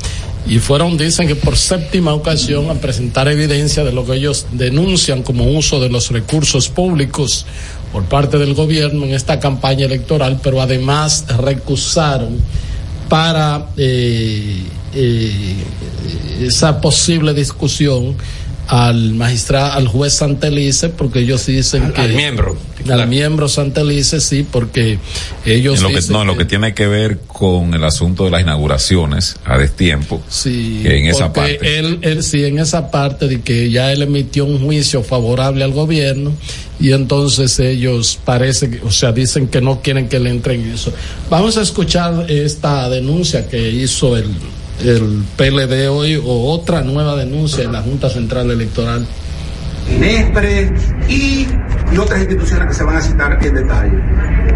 [0.47, 5.25] y fueron, dicen que por séptima ocasión a presentar evidencia de lo que ellos denuncian
[5.25, 7.45] como uso de los recursos públicos
[7.93, 12.39] por parte del gobierno en esta campaña electoral, pero además recusaron
[13.09, 14.63] para eh,
[14.95, 15.57] eh,
[16.41, 18.17] esa posible discusión
[18.69, 22.03] al magistrado, al juez Santelice, porque ellos dicen que.
[22.03, 22.57] Al miembro.
[22.89, 24.99] Al miembro Santelice, sí, porque
[25.47, 25.79] ellos.
[25.79, 29.37] En lo que, no, lo que tiene que ver con el asunto de las inauguraciones
[29.47, 30.23] a destiempo.
[30.29, 30.83] Sí.
[30.85, 31.79] en esa parte.
[31.79, 35.73] Él, él, sí, en esa parte de que ya él emitió un juicio favorable al
[35.73, 36.35] gobierno
[36.79, 40.93] y entonces ellos parece o sea, dicen que no quieren que le entren eso.
[41.31, 44.27] Vamos a escuchar esta denuncia que hizo el
[44.85, 49.07] el PLD hoy o otra nueva denuncia en la Junta Central Electoral.
[49.91, 50.73] INESPRE
[51.09, 51.47] y,
[51.93, 53.99] y otras instituciones que se van a citar en detalle.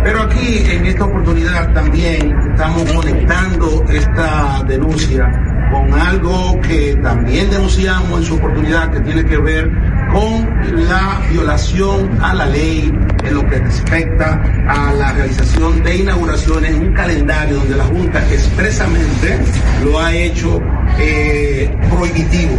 [0.05, 5.28] Pero aquí, en esta oportunidad, también estamos conectando esta denuncia
[5.73, 9.70] con algo que también denunciamos en su oportunidad, que tiene que ver
[10.12, 12.93] con la violación a la ley
[13.24, 19.39] en lo que respecta a la realización de inauguraciones un calendario donde la Junta expresamente
[19.84, 20.60] lo ha hecho
[20.98, 22.56] eh, prohibitivo,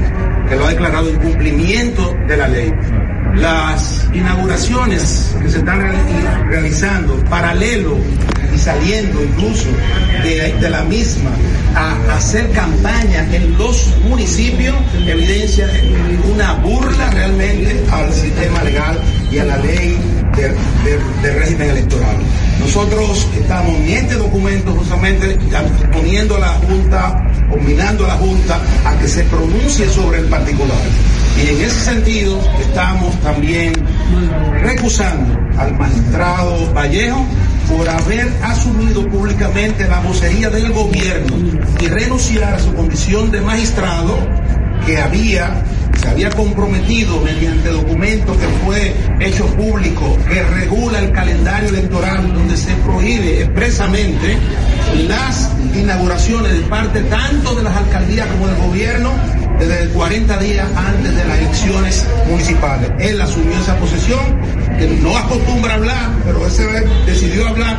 [0.49, 2.73] que lo ha declarado en cumplimiento de la ley
[3.35, 5.81] las inauguraciones que se están
[6.47, 7.97] realizando paralelo
[8.53, 9.69] y saliendo incluso
[10.23, 11.31] de, la misma
[11.75, 14.75] a, hacer campaña en los municipios
[15.07, 15.67] evidencia
[16.31, 18.99] una burla realmente al sistema legal
[19.31, 19.97] y a la ley
[20.35, 22.17] del régimen electoral.
[22.59, 25.37] Nosotros estamos en este documento justamente
[25.91, 30.77] poniendo a la Junta, combinando a la Junta a que se pronuncie sobre el particular.
[31.37, 33.73] Y en ese sentido estamos también
[34.61, 37.25] recusando al magistrado Vallejo
[37.69, 41.37] por haber asumido públicamente la vocería del gobierno
[41.81, 44.17] y renunciar a su condición de magistrado
[44.85, 45.63] que había
[45.95, 52.57] se había comprometido mediante documento que fue hecho público que regula el calendario electoral donde
[52.57, 54.37] se prohíbe expresamente
[55.07, 59.11] las inauguraciones de parte tanto de las alcaldías como del gobierno
[59.59, 62.91] desde 40 días antes de las elecciones municipales.
[62.99, 64.19] Él asumió esa posición,
[64.77, 66.67] que no acostumbra hablar, pero ese
[67.05, 67.77] decidió hablar,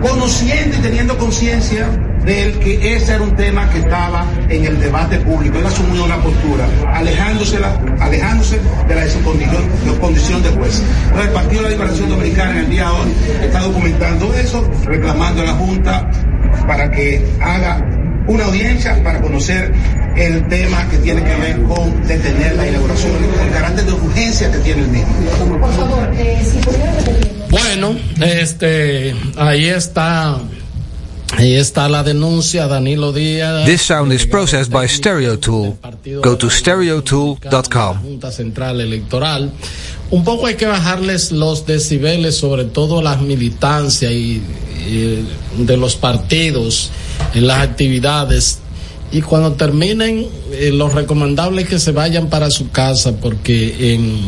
[0.00, 1.88] conociendo y teniendo conciencia
[2.24, 5.58] de que ese era un tema que estaba en el debate público.
[5.58, 7.58] Él asumió una postura, alejándose,
[7.98, 10.82] alejándose de la condición de juez.
[11.04, 14.70] Entonces, el Partido de la Liberación Dominicana en el día de hoy está documentando eso,
[14.84, 16.10] reclamando a la Junta
[16.66, 17.84] para que haga
[18.26, 19.72] una audiencia para conocer
[20.16, 24.50] el tema que tiene que ver con detener la inauguración, con el carácter de urgencia
[24.50, 25.58] que tiene el mismo.
[25.60, 27.46] Por favor, eh, si pudiera repetirlo.
[27.48, 30.38] Bueno, este, ahí está.
[31.36, 33.64] Ahí está la denuncia, Danilo Díaz.
[33.64, 35.78] This sound is processed by StereoTool.
[36.20, 38.02] Go to stereotool.com.
[38.02, 39.52] Junta Central Electoral.
[40.10, 44.42] Un poco hay que bajarles los decibeles, sobre todo las militancias y,
[44.88, 45.24] y
[45.56, 46.90] de los partidos
[47.34, 48.58] en las actividades.
[49.12, 54.20] Y cuando terminen, eh, lo recomendable es que se vayan para su casa, porque en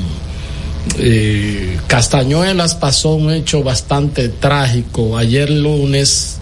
[0.99, 5.17] eh, Castañuelas pasó un hecho bastante trágico.
[5.17, 6.39] Ayer lunes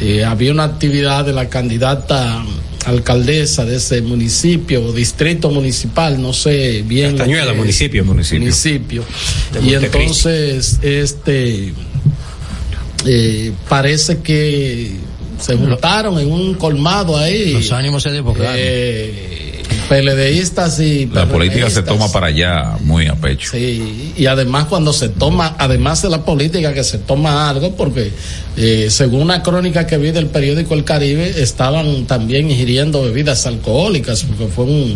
[0.00, 2.44] eh, había una actividad de la candidata
[2.86, 7.16] alcaldesa de ese municipio o distrito municipal, no sé bien.
[7.16, 8.04] Castañuela, municipio.
[8.04, 9.04] Municipio.
[9.62, 11.74] Y entonces, este,
[13.04, 14.92] eh, parece que
[15.40, 17.54] se juntaron en un colmado ahí.
[17.54, 18.54] Los ánimos se desbordaron.
[18.56, 19.40] Eh,
[19.88, 23.50] PLDistas y La política se toma para allá muy a pecho.
[23.50, 28.12] Sí, y además cuando se toma, además de la política que se toma algo, porque
[28.56, 34.22] eh, según una crónica que vi del periódico El Caribe, estaban también ingiriendo bebidas alcohólicas,
[34.22, 34.94] porque fue un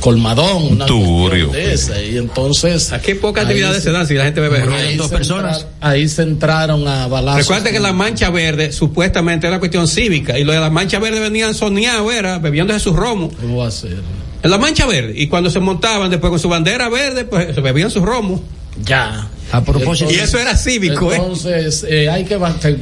[0.00, 2.92] colmadón, una de esa, y entonces...
[2.92, 4.74] Aquí pocas actividades se- se dan si la gente bebe ron.
[4.74, 7.40] ahí se entra- Ahí se entraron a balazos.
[7.46, 11.20] Recuerda que la mancha verde supuestamente era cuestión cívica y lo de la mancha verde
[11.20, 13.30] venían soñados, era bebiéndose su romo.
[13.40, 13.96] ¿Cómo va a ser?
[14.42, 15.14] En la mancha verde.
[15.16, 18.40] Y cuando se montaban después con su bandera verde, pues se bebían su romo.
[18.84, 19.28] Ya.
[19.52, 20.10] A propósito.
[20.10, 21.16] y eso era cívico, ¿eh?
[21.16, 22.34] Entonces, eh, hay que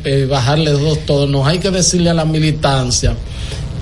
[0.04, 1.46] eh, bajarle dos tonos.
[1.46, 3.14] Hay que decirle a la militancia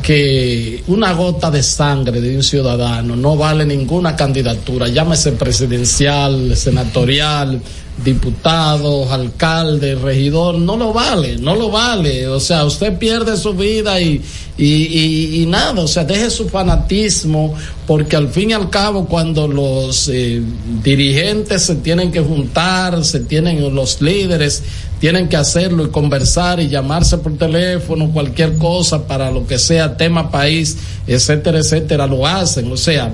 [0.03, 7.61] que una gota de sangre de un ciudadano no vale ninguna candidatura, llámese presidencial, senatorial,
[8.05, 12.27] diputado, alcalde, regidor, no lo vale, no lo vale.
[12.29, 14.21] O sea, usted pierde su vida y,
[14.59, 17.55] y, y- nada, o sea, deje su fanatismo,
[17.87, 20.43] porque al fin y al cabo cuando los eh,
[20.83, 24.63] dirigentes se tienen que juntar, se tienen los líderes,
[25.03, 29.97] tienen que hacerlo y conversar y llamarse por teléfono, cualquier cosa para lo que sea,
[29.97, 30.77] tema país,
[31.09, 32.71] etcétera, etcétera, lo hacen.
[32.71, 33.13] O sea,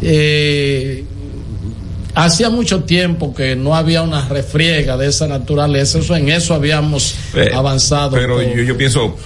[0.00, 1.04] eh,
[2.14, 7.14] hacía mucho tiempo que no había una refriega de esa naturaleza, eso en eso habíamos
[7.34, 8.12] Eh, avanzado.
[8.12, 9.18] Pero yo, yo pienso,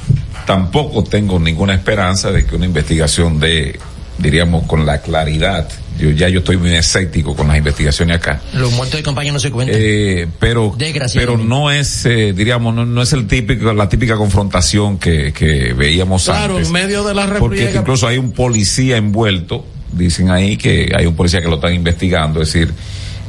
[0.48, 3.78] tampoco tengo ninguna esperanza de que una investigación de,
[4.18, 5.68] diríamos, con la claridad.
[6.00, 8.40] Yo ya yo estoy muy escéptico con las investigaciones acá.
[8.54, 9.76] Los muertos de campaña no se cuentan.
[9.78, 10.74] Eh, pero,
[11.14, 15.74] pero no es, eh, diríamos, no, no es el típico, la típica confrontación que, que
[15.74, 16.68] veíamos Claro, antes.
[16.68, 17.80] en medio de la Porque refriega.
[17.80, 22.40] incluso hay un policía envuelto, dicen ahí que hay un policía que lo están investigando,
[22.40, 22.72] es decir,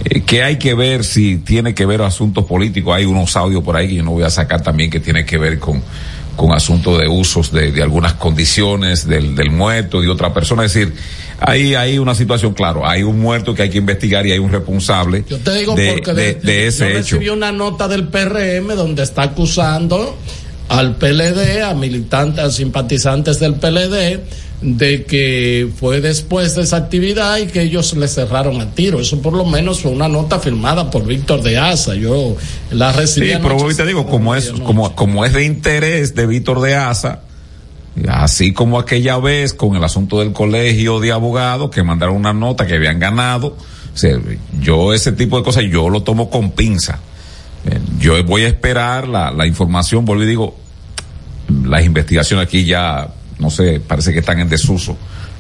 [0.06, 3.76] eh, que hay que ver si tiene que ver asuntos políticos, hay unos audios por
[3.76, 5.82] ahí que yo no voy a sacar también que tiene que ver con,
[6.36, 10.74] con asuntos de usos de, de algunas condiciones del, del muerto, de otra persona, es
[10.74, 10.94] decir,
[11.40, 14.52] hay, hay una situación, claro, hay un muerto que hay que investigar y hay un
[14.52, 17.16] responsable Yo te digo de, porque de- de- de ese yo hecho.
[17.16, 20.18] recibí una nota del PRM donde está acusando
[20.70, 24.22] al PLD, a militantes, a simpatizantes del PLD,
[24.62, 29.00] de que fue después de esa actividad y que ellos le cerraron a tiro.
[29.00, 31.96] Eso por lo menos fue una nota firmada por Víctor de Asa.
[31.96, 32.36] Yo
[32.72, 33.32] la recibí.
[33.32, 36.76] Sí, pero hoy te digo, como es, como, como es de interés de Víctor de
[36.76, 37.22] Asa,
[38.08, 42.68] así como aquella vez con el asunto del colegio de abogados que mandaron una nota
[42.68, 43.58] que habían ganado,
[43.94, 44.18] o sea,
[44.62, 47.00] yo ese tipo de cosas yo lo tomo con pinza.
[47.66, 50.56] Eh, Yo voy a esperar la, la información, vuelvo y digo,
[51.66, 53.10] las investigaciones aquí ya,
[53.42, 54.96] no sé, parece que están en desuso.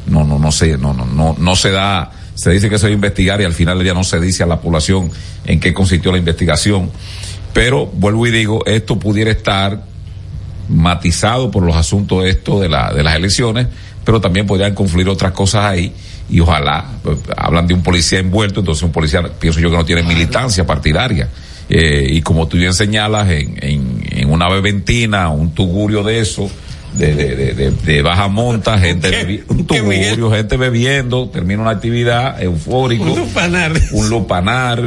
[0.07, 2.89] No, no, no sé, no, no, no, no se da, se dice que se va
[2.89, 5.11] a investigar y al final día no se dice a la población
[5.45, 6.89] en qué consistió la investigación.
[7.53, 9.83] Pero vuelvo y digo, esto pudiera estar
[10.67, 13.67] matizado por los asuntos esto de la, de las elecciones,
[14.03, 15.93] pero también podrían confluir otras cosas ahí
[16.31, 19.85] y ojalá, pues, hablan de un policía envuelto, entonces un policía, pienso yo que no
[19.85, 21.29] tiene militancia partidaria.
[21.69, 26.49] Eh, y como tú bien señalas, en, en, en una beventina, un tugurio de eso,
[26.93, 32.41] de, de, de, de, de baja monta, gente, un tugurio, gente bebiendo, termina una actividad
[32.41, 33.71] eufórico, Un lupanar.
[33.91, 34.81] un lupanar,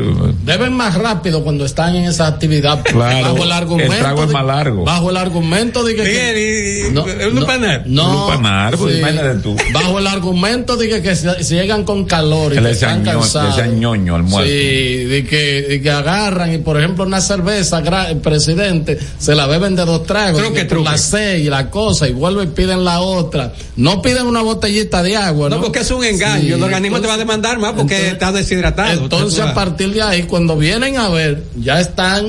[0.45, 2.83] Deben más rápido cuando están en esa actividad.
[2.85, 3.93] Claro, bajo el argumento.
[3.93, 4.85] el trago es más largo.
[4.85, 6.03] Bajo el argumento de que.
[6.03, 7.85] que- no, un lupanar.
[7.87, 8.99] No, Un lupanar, pues, sí.
[9.01, 9.57] imagínate tú.
[9.73, 13.03] Bajo el argumento de que, que se, se llegan con calor y Que que están
[13.05, 13.57] ño- cansados.
[13.57, 14.51] decían ñoño al muerto.
[14.51, 19.47] Sí, de que, de que agarran y por ejemplo una cerveza, el presidente, se la
[19.47, 20.41] beben de dos tragos.
[20.43, 20.91] Y que por truque.
[20.91, 23.53] La seis y la cosa y vuelven y piden la otra.
[23.77, 25.57] No piden una botellita de agua, ¿no?
[25.57, 26.43] No, porque es un engaño.
[26.43, 29.03] Sí, el organismo te va a demandar más porque entonces- está deshidratado.
[29.05, 32.27] entonces, a partir de ahí, cuando vienen a ver, ya están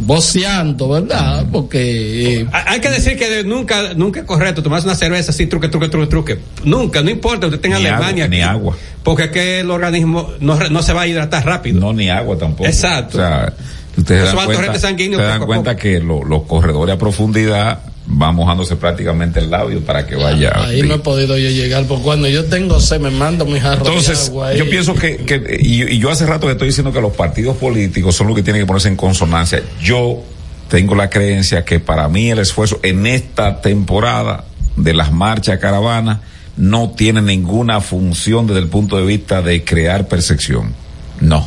[0.00, 1.44] voceando, ¿verdad?
[1.50, 2.40] Porque...
[2.40, 5.88] eh, Hay que decir que nunca, nunca es correcto tomarse una cerveza así, truque, truque,
[5.88, 6.38] truque, truque.
[6.64, 8.24] Nunca, no importa, usted tenga Ni Alemania.
[8.24, 8.76] agua, ni agua.
[9.02, 11.80] Porque es que el organismo no, no se va a hidratar rápido.
[11.80, 12.66] No, ni agua tampoco.
[12.68, 13.18] Exacto.
[13.18, 13.52] O sea,
[13.96, 17.80] ustedes se dan cuenta, se dan cuenta que lo- los corredores a profundidad
[18.10, 20.50] van mojándose prácticamente el labio para que vaya.
[20.56, 23.86] Ahí no he podido yo llegar, porque cuando yo tengo sed me mando mi jarro
[23.86, 24.48] Entonces, de agua.
[24.48, 24.58] ahí.
[24.58, 27.56] yo pienso que, que- y, y yo hace rato que estoy diciendo que los partidos
[27.58, 29.62] políticos son los que tienen que ponerse en consonancia.
[29.82, 30.22] Yo
[30.70, 34.44] tengo la creencia que para mí el esfuerzo en esta temporada
[34.76, 36.18] de las marchas caravanas
[36.56, 40.72] no tiene ninguna función desde el punto de vista de crear percepción.
[41.20, 41.46] No.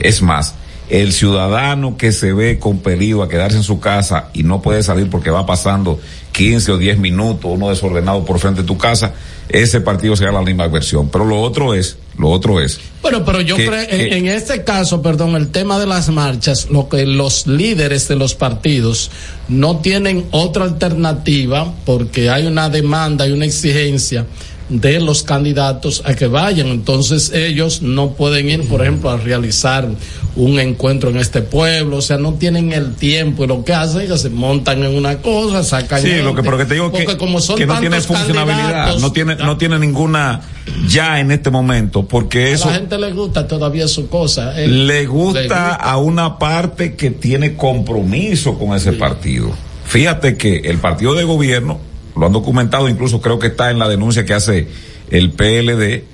[0.00, 0.54] Es más,
[0.90, 5.10] el ciudadano que se ve compelido a quedarse en su casa y no puede salir
[5.10, 6.00] porque va pasando
[6.32, 9.12] 15 o 10 minutos, uno desordenado por frente de tu casa,
[9.48, 11.08] ese partido será la misma versión.
[11.10, 14.28] Pero lo otro es, lo otro es, Bueno, pero yo que- creo, en, que- en
[14.28, 19.10] este caso, perdón, el tema de las marchas, lo que los líderes de los partidos
[19.48, 24.26] no tienen otra alternativa porque hay una demanda y una exigencia
[24.68, 26.68] de los candidatos a que vayan.
[26.68, 29.88] Entonces ellos no pueden ir, por ejemplo, a realizar
[30.36, 34.02] un encuentro en este pueblo, o sea, no tienen el tiempo y lo que hacen
[34.02, 36.74] es que se montan en una cosa, sacan Sí, lo que, gente, pero que te
[36.74, 40.42] digo que, como son que no tiene funcionabilidad, no tiene, no tiene ninguna
[40.86, 44.60] ya en este momento, porque a eso la gente le gusta todavía su cosa.
[44.60, 44.68] eh.
[44.68, 45.74] le gusta Le gusta.
[45.74, 49.50] a una parte que tiene compromiso con ese partido.
[49.86, 51.80] Fíjate que el partido de gobierno,
[52.18, 54.68] lo han documentado, incluso creo que está en la denuncia que hace
[55.10, 56.04] el PLD,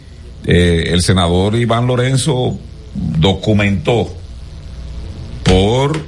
[0.46, 2.58] eh, el senador Iván Lorenzo
[2.94, 4.12] documentó
[5.42, 5.98] por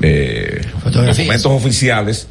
[0.00, 2.26] eh, documentos oficiales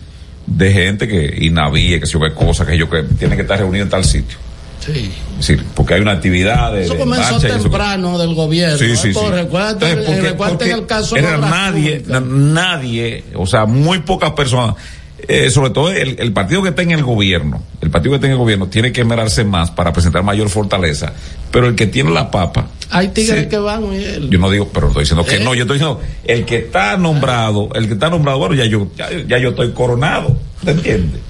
[0.45, 3.59] de gente que inavie, que sé yo qué cosa, que yo que tiene que estar
[3.59, 4.37] reunido en tal sitio.
[4.85, 5.11] Sí.
[5.39, 8.77] Es decir, porque hay una actividad de, Eso comenzó eso temprano del gobierno.
[8.77, 8.95] Sí, ¿eh?
[8.95, 9.13] sí, sí.
[9.13, 12.21] Por- Recuerda, el caso era nadie, Públicas.
[12.23, 14.75] nadie, o sea, muy pocas personas,
[15.27, 18.27] eh, sobre todo el, el partido que está en el gobierno, el partido que está
[18.27, 21.13] en el gobierno tiene que esmerarse más para presentar mayor fortaleza,
[21.51, 23.49] pero el que tiene la papa, Hay tigres Sí.
[23.49, 24.29] que van, Miguel.
[24.29, 25.43] yo no digo, pero estoy diciendo que ¿Eh?
[25.43, 28.87] no, yo estoy diciendo, el que está nombrado, el que está nombrado, bueno, ya yo,
[28.97, 31.21] ya, ya yo estoy coronado, ¿te entiendes?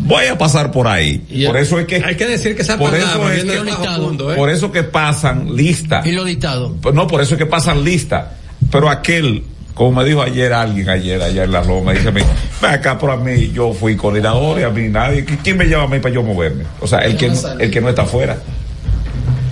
[0.00, 1.18] Voy a pasar por ahí.
[1.46, 4.34] por eso es que Hay que decir que esa por eso es que, ¿eh?
[4.36, 6.02] por eso que pasan lista.
[6.04, 6.76] Y lo dictado.
[6.80, 8.36] Pues No, por eso es que pasan lista.
[8.70, 9.42] Pero aquel,
[9.78, 12.20] como me dijo ayer alguien, ayer, allá en la Loma, dice a mí,
[12.60, 15.24] ven acá por a mí, yo fui coordinador y a mí nadie.
[15.24, 16.64] ¿Quién me lleva a mí para yo moverme?
[16.80, 18.36] O sea, el que, no- el que no está afuera.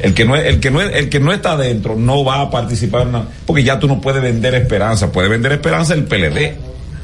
[0.03, 2.43] El que no es, el que no es, el que no está adentro no va
[2.43, 6.05] a participar en una- porque ya tú no puedes vender esperanza, puede vender esperanza el
[6.05, 6.55] PLD,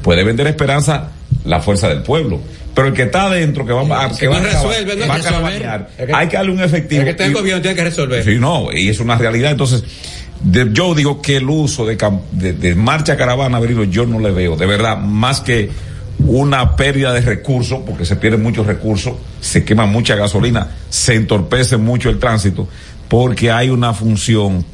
[0.03, 1.07] puede vender esperanza
[1.45, 2.39] la fuerza del pueblo,
[2.75, 5.89] pero el que está adentro que va a que va resuelve, no va a cabañar,
[5.97, 6.99] Es que- hay que darle un efectivo.
[7.01, 8.23] El que está en gobierno tiene que resolver.
[8.23, 9.51] Sí, no, y es una realidad.
[9.51, 9.83] Entonces,
[10.41, 11.97] de- yo digo que el uso de,
[12.31, 15.69] de, de marcha caravana, yo no le veo, de verdad, más que
[16.19, 21.77] una pérdida de recursos, porque se pierden muchos recursos, se quema mucha gasolina, se entorpece
[21.77, 22.67] mucho el tránsito,
[23.07, 24.65] porque hay una función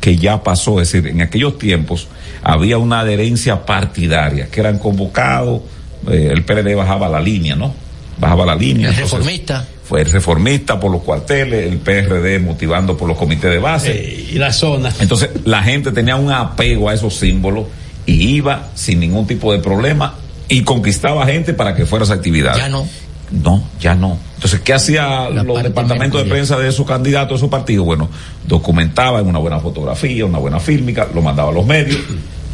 [0.00, 2.08] que ya pasó, es decir, en aquellos tiempos
[2.42, 5.62] había una adherencia partidaria, que eran convocados,
[6.08, 7.74] eh, el PLD bajaba la línea, ¿no?
[8.18, 8.88] Bajaba la línea.
[8.88, 9.66] El entonces, reformista.
[9.88, 13.92] Fue el reformista por los cuarteles, el PRD motivando por los comités de base.
[13.92, 14.92] Eh, y la zona.
[15.00, 17.64] Entonces la gente tenía un apego a esos símbolos
[18.04, 20.14] y iba sin ningún tipo de problema
[20.46, 22.54] y conquistaba gente para que fuera esa actividad.
[22.54, 22.86] Ya no.
[23.30, 24.18] No, ya no.
[24.34, 27.84] Entonces, ¿qué hacía La los departamentos de prensa de esos candidatos, de esos partidos?
[27.86, 28.10] Bueno,
[28.46, 31.98] documentaban una buena fotografía, una buena fílmica, lo mandaba a los medios.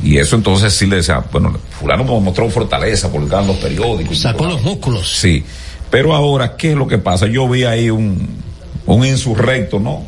[0.03, 4.19] Y eso entonces sí le decía, bueno, fulano mostró fortaleza, publicaban los periódicos.
[4.19, 5.17] Sacó los músculos.
[5.17, 5.45] Sí.
[5.95, 7.27] Pero ahora, ¿qué es lo que pasa?
[7.27, 8.27] Yo vi ahí un,
[8.87, 10.03] un insurrecto, ¿no?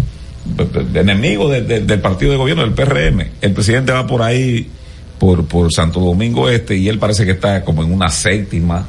[0.94, 3.20] Enemigo de- de- del partido de gobierno, del PRM.
[3.40, 4.68] El presidente va por ahí,
[5.18, 8.86] por, por Santo Domingo Este, y él parece que está como en una séptima,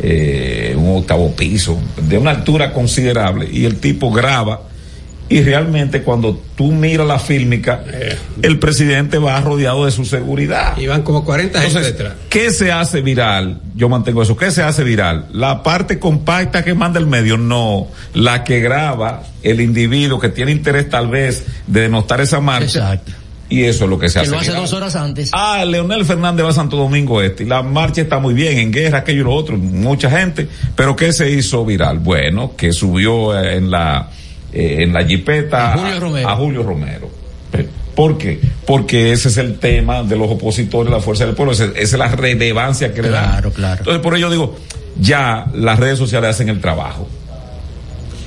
[0.00, 1.78] eh, un octavo piso,
[2.08, 4.62] de una altura considerable, y el tipo graba.
[5.32, 7.82] Y realmente cuando tú miras la fílmica,
[8.42, 10.76] el presidente va rodeado de su seguridad.
[10.76, 12.14] Y van como 40 gente Entonces, detrás.
[12.28, 13.60] ¿qué se hace viral?
[13.74, 14.36] Yo mantengo eso.
[14.36, 15.26] ¿Qué se hace viral?
[15.32, 17.86] La parte compacta que manda el medio, no.
[18.14, 23.00] La que graba el individuo que tiene interés tal vez de denostar esa marcha.
[23.48, 24.30] Y eso es lo que se Que hace.
[24.30, 24.62] lo hace viral.
[24.62, 25.30] dos horas antes.
[25.32, 28.70] Ah, Leonel Fernández va a Santo Domingo Este y la marcha está muy bien, en
[28.72, 31.98] guerra, aquello y lo otro, mucha gente, pero ¿qué se hizo viral?
[31.98, 34.08] Bueno, que subió eh, en la,
[34.52, 36.28] eh, en la jipeta A Julio Romero.
[36.28, 37.10] a Julio Romero.
[37.52, 38.40] Eh, ¿Por qué?
[38.66, 42.08] Porque ese es el tema de los opositores, la fuerza del pueblo, esa es la
[42.08, 43.30] relevancia que le dan.
[43.30, 43.78] Claro, claro.
[43.80, 44.56] Entonces, por ello digo,
[44.98, 47.06] ya las redes sociales hacen el trabajo.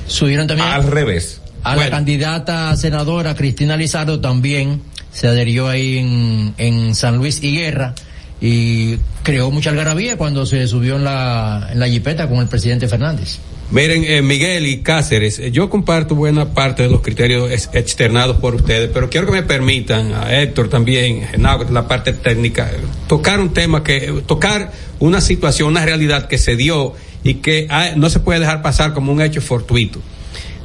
[0.08, 1.42] Subieron también Al revés.
[1.64, 4.82] a la candidata senadora Cristina Lizardo también
[5.12, 7.96] se adherió ahí en, en San Luis y Guerra
[8.42, 12.88] y creó mucha algarabía cuando se subió en la, en la jipeta con el presidente
[12.88, 13.40] Fernández.
[13.72, 18.38] Miren, eh, Miguel y Cáceres, eh, yo comparto buena parte de los criterios ex- externados
[18.38, 22.72] por ustedes, pero quiero que me permitan, a Héctor también, Genao, la parte técnica,
[23.08, 26.94] tocar un tema que, tocar una situación, una realidad que se dio
[27.24, 30.00] y que ah, no se puede dejar pasar como un hecho fortuito.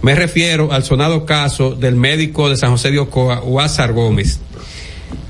[0.02, 4.40] Me refiero al sonado caso del médico de San José de Ocoa, Huázar Gómez.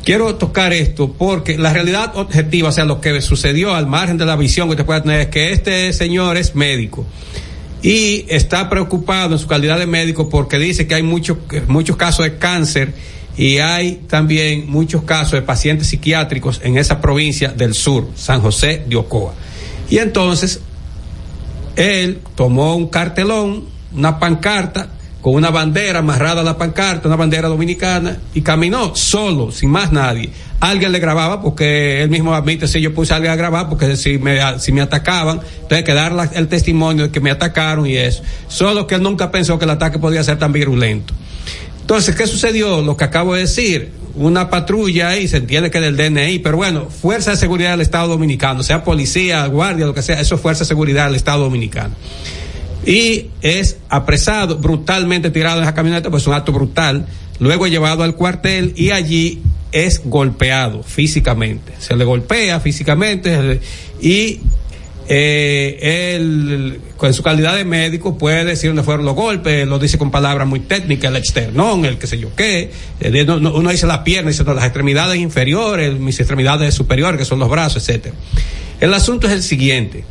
[0.05, 4.27] Quiero tocar esto porque la realidad objetiva, o sea, lo que sucedió al margen de
[4.27, 7.07] la visión que usted pueda tener es que este señor es médico
[7.83, 12.25] y está preocupado en su calidad de médico porque dice que hay muchos muchos casos
[12.25, 12.93] de cáncer
[13.37, 18.85] y hay también muchos casos de pacientes psiquiátricos en esa provincia del sur, San José
[18.87, 19.33] de Ocoa.
[19.89, 20.61] Y entonces
[21.77, 24.91] él tomó un cartelón, una pancarta
[25.21, 29.93] con una bandera amarrada a la pancarta, una bandera dominicana, y caminó solo, sin más
[29.93, 30.31] nadie.
[30.61, 33.97] Alguien le grababa porque él mismo admite si yo puse a alguien a grabar porque
[33.97, 37.97] si me, si me atacaban, entonces que dar el testimonio de que me atacaron y
[37.97, 38.23] eso.
[38.49, 41.15] Solo que él nunca pensó que el ataque podía ser tan virulento.
[41.81, 42.83] Entonces, ¿qué sucedió?
[42.83, 46.89] Lo que acabo de decir, una patrulla ahí, se entiende que del DNI, pero bueno,
[46.89, 50.61] Fuerza de Seguridad del Estado Dominicano, sea policía, guardia, lo que sea, eso es Fuerza
[50.61, 51.95] de Seguridad del Estado Dominicano.
[52.87, 57.07] Y es apresado, brutalmente tirado en esa camioneta, pues es un acto brutal,
[57.39, 59.43] luego llevado al cuartel y allí
[59.73, 61.73] es golpeado físicamente.
[61.79, 63.61] Se le golpea físicamente
[64.01, 64.41] y
[65.13, 69.99] eh, él, con su calidad de médico, puede decir dónde fueron los golpes, lo dice
[69.99, 72.71] con palabras muy técnicas, el externón, el que sé yo qué,
[73.01, 77.25] eh, no- no- uno dice las piernas, dice las extremidades inferiores, mis extremidades superiores, que
[77.25, 78.15] son los brazos, etcétera.
[78.81, 80.05] El asunto es el siguiente.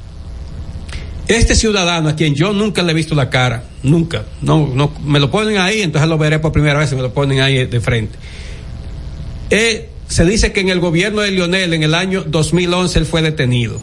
[1.29, 5.19] Este ciudadano a quien yo nunca le he visto la cara, nunca, no, no, me
[5.19, 8.17] lo ponen ahí, entonces lo veré por primera vez me lo ponen ahí de frente.
[9.51, 13.21] Eh, se dice que en el gobierno de Lionel, en el año 2011, él fue
[13.21, 13.79] detenido.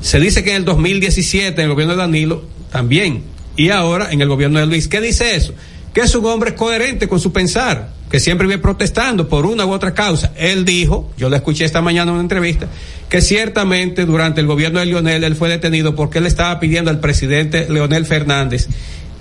[0.00, 3.24] Se dice que en el 2017, en el gobierno de Danilo, también.
[3.54, 4.88] Y ahora en el gobierno de Luis.
[4.88, 5.52] ¿Qué dice eso?
[5.92, 9.72] Que es un hombre coherente con su pensar, que siempre viene protestando por una u
[9.72, 10.32] otra causa.
[10.36, 12.66] Él dijo, yo lo escuché esta mañana en una entrevista,
[13.08, 17.00] que ciertamente durante el gobierno de Lionel él fue detenido porque él estaba pidiendo al
[17.00, 18.68] presidente Leonel Fernández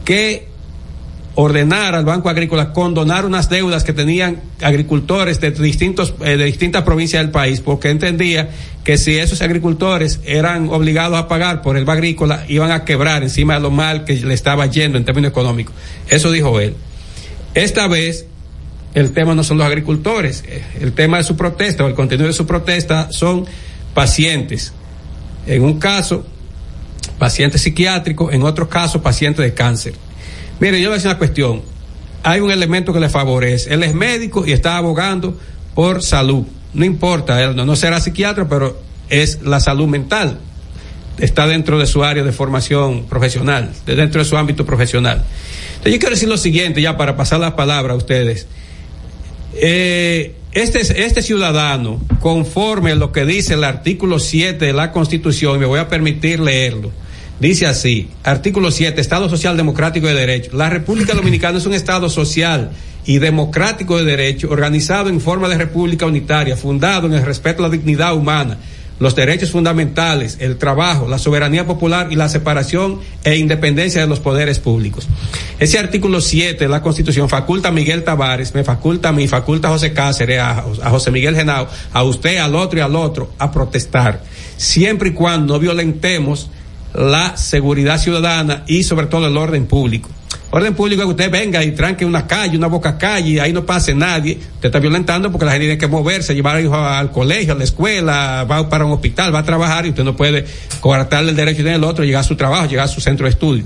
[0.06, 0.48] que
[1.40, 6.82] ordenar al Banco Agrícola condonar unas deudas que tenían agricultores de distintos eh, de distintas
[6.82, 8.50] provincias del país porque entendía
[8.84, 13.22] que si esos agricultores eran obligados a pagar por el Banco Agrícola iban a quebrar
[13.22, 15.76] encima de lo mal que le estaba yendo en términos económicos.
[16.10, 16.74] Eso dijo él.
[17.54, 18.26] Esta vez
[18.96, 22.26] el tema no son los agricultores, eh, el tema de su protesta o el contenido
[22.26, 23.46] de su protesta son
[23.94, 24.74] pacientes.
[25.46, 26.26] En un caso,
[27.20, 30.07] pacientes psiquiátricos, en otro caso, pacientes de cáncer.
[30.60, 31.62] Mire, yo le voy a decir una cuestión.
[32.24, 33.74] Hay un elemento que le favorece.
[33.74, 35.38] Él es médico y está abogando
[35.76, 36.46] por salud.
[36.74, 38.80] No importa, él no, será psiquiatra, pero
[39.10, 40.40] es la salud mental.
[41.18, 45.24] Está dentro de su área de formación profesional, de dentro de su ámbito profesional.
[45.70, 48.48] Entonces yo quiero decir lo siguiente, ya para pasar la palabra a ustedes.
[49.54, 55.60] Eh, este, este ciudadano, conforme a lo que dice el artículo 7 de la Constitución,
[55.60, 56.92] me voy a permitir leerlo,
[57.40, 60.52] dice así, artículo 7, Estado Social Democrático de Derecho.
[60.56, 62.72] La República Dominicana es un Estado social
[63.08, 67.68] y democrático de derecho, organizado en forma de república unitaria, fundado en el respeto a
[67.68, 68.58] la dignidad humana,
[69.00, 74.20] los derechos fundamentales, el trabajo, la soberanía popular y la separación e independencia de los
[74.20, 75.08] poderes públicos.
[75.58, 79.70] Ese artículo 7 de la Constitución faculta a Miguel Tavares, me faculta a mí, faculta
[79.70, 83.32] a José Cáceres, a, a José Miguel Genao, a usted, al otro y al otro,
[83.38, 84.22] a protestar,
[84.58, 86.50] siempre y cuando no violentemos
[86.94, 90.10] la seguridad ciudadana y sobre todo el orden público.
[90.50, 93.66] Orden público es que usted venga y tranque una calle, una boca calle, ahí no
[93.66, 94.40] pase nadie.
[94.56, 97.58] Usted está violentando porque la gente tiene que moverse, llevar a hijos al colegio, a
[97.58, 100.46] la escuela, va para un hospital, va a trabajar y usted no puede
[100.80, 103.66] coartarle el derecho del otro, llegar a su trabajo, llegar a su centro de estudio.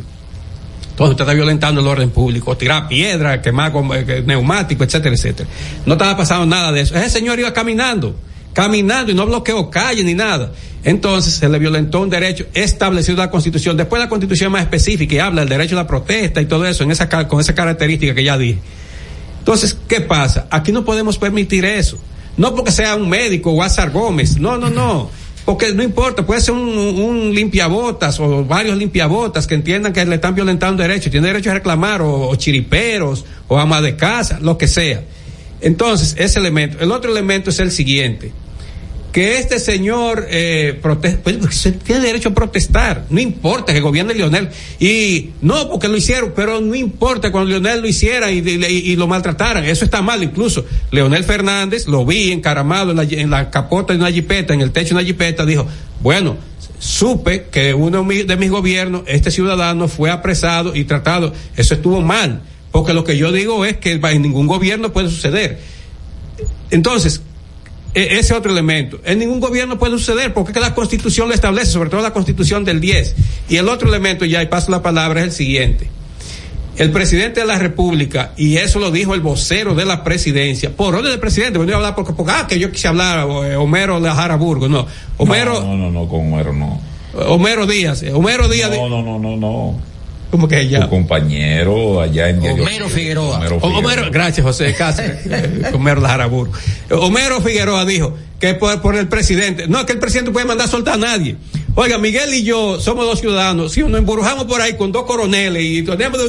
[0.90, 5.48] Entonces usted está violentando el orden público, tirar piedra, quemar eh, neumático, etcétera, etcétera.
[5.86, 6.96] No estaba pasando nada de eso.
[6.96, 8.16] Ese señor iba caminando,
[8.54, 10.52] caminando y no bloqueó calle ni nada.
[10.84, 13.78] Entonces se le violentó un derecho establecido en la Constitución.
[13.78, 16.84] Después la Constitución más específica y habla del derecho a la protesta y todo eso,
[16.84, 18.60] en esa, con esa característica que ya dije.
[19.40, 20.48] Entonces, ¿qué pasa?
[20.50, 21.98] Aquí no podemos permitir eso.
[22.38, 24.38] No porque sea un médico o Azar Gómez.
[24.38, 25.10] No, no, no.
[25.46, 30.16] Porque no importa, puede ser un, un limpiabotas o varios limpiabotas que entiendan que le
[30.16, 31.12] están violentando derechos.
[31.12, 35.04] Tiene derecho a reclamar o, o chiriperos o ama de casa, lo que sea.
[35.62, 36.78] Entonces, ese elemento.
[36.80, 38.32] El otro elemento es el siguiente.
[39.12, 44.14] Que este señor eh, prote- pues, se tiene derecho a protestar, no importa que gobierne
[44.14, 49.08] Leonel, y no porque lo hicieron, pero no importa cuando Leonel lo hiciera y, lo
[49.08, 50.66] maltrataran, eso está mal incluso.
[50.92, 54.72] Leonel Fernández lo vi encaramado en la, en la capota de una jipeta, en el
[54.72, 55.68] techo de una jipeta, dijo,
[56.02, 56.38] bueno,
[56.80, 61.74] supe que uno de mi- de mis gobiernos, este ciudadano fue apresado y tratado, eso
[61.74, 65.60] estuvo mal, porque lo que yo digo es que en ningún gobierno puede suceder.
[66.70, 67.22] Entonces,
[67.94, 69.00] ese otro elemento.
[69.04, 72.80] En ningún gobierno puede suceder porque la constitución lo establece, sobre todo la constitución del
[72.80, 73.16] 10.
[73.50, 75.90] Y el otro elemento, ya y paso la palabra, es el siguiente.
[76.78, 80.96] El presidente de la República, y eso lo dijo el vocero de la presidencia, por
[80.96, 83.56] orden del presidente, no iba a hablar porque, porque ah, que yo quise hablar, eh,
[83.58, 84.88] Homero Lajara Burgo, no.
[85.18, 86.80] Homero, No, no, no, con Homero no.
[87.28, 88.72] Homero Díaz, eh, Homero Díaz.
[88.72, 89.91] No, no, no, no, no.
[90.32, 90.82] ¿Cómo que ya?
[90.82, 93.38] Tu compañero allá en Diario- Homero Figueroa.
[93.38, 95.20] Homero O- Homero, gracias José Cáceres,
[95.74, 96.50] Homero Lajarabur.
[96.90, 100.72] Homero Figueroa dijo que por, por el presidente, no, que el presidente puede mandar a
[100.72, 101.36] soltar a nadie.
[101.76, 105.64] Oiga, Miguel y yo somos dos ciudadanos, si nos embrujamos por ahí con dos coroneles
[105.64, 106.20] y tenemos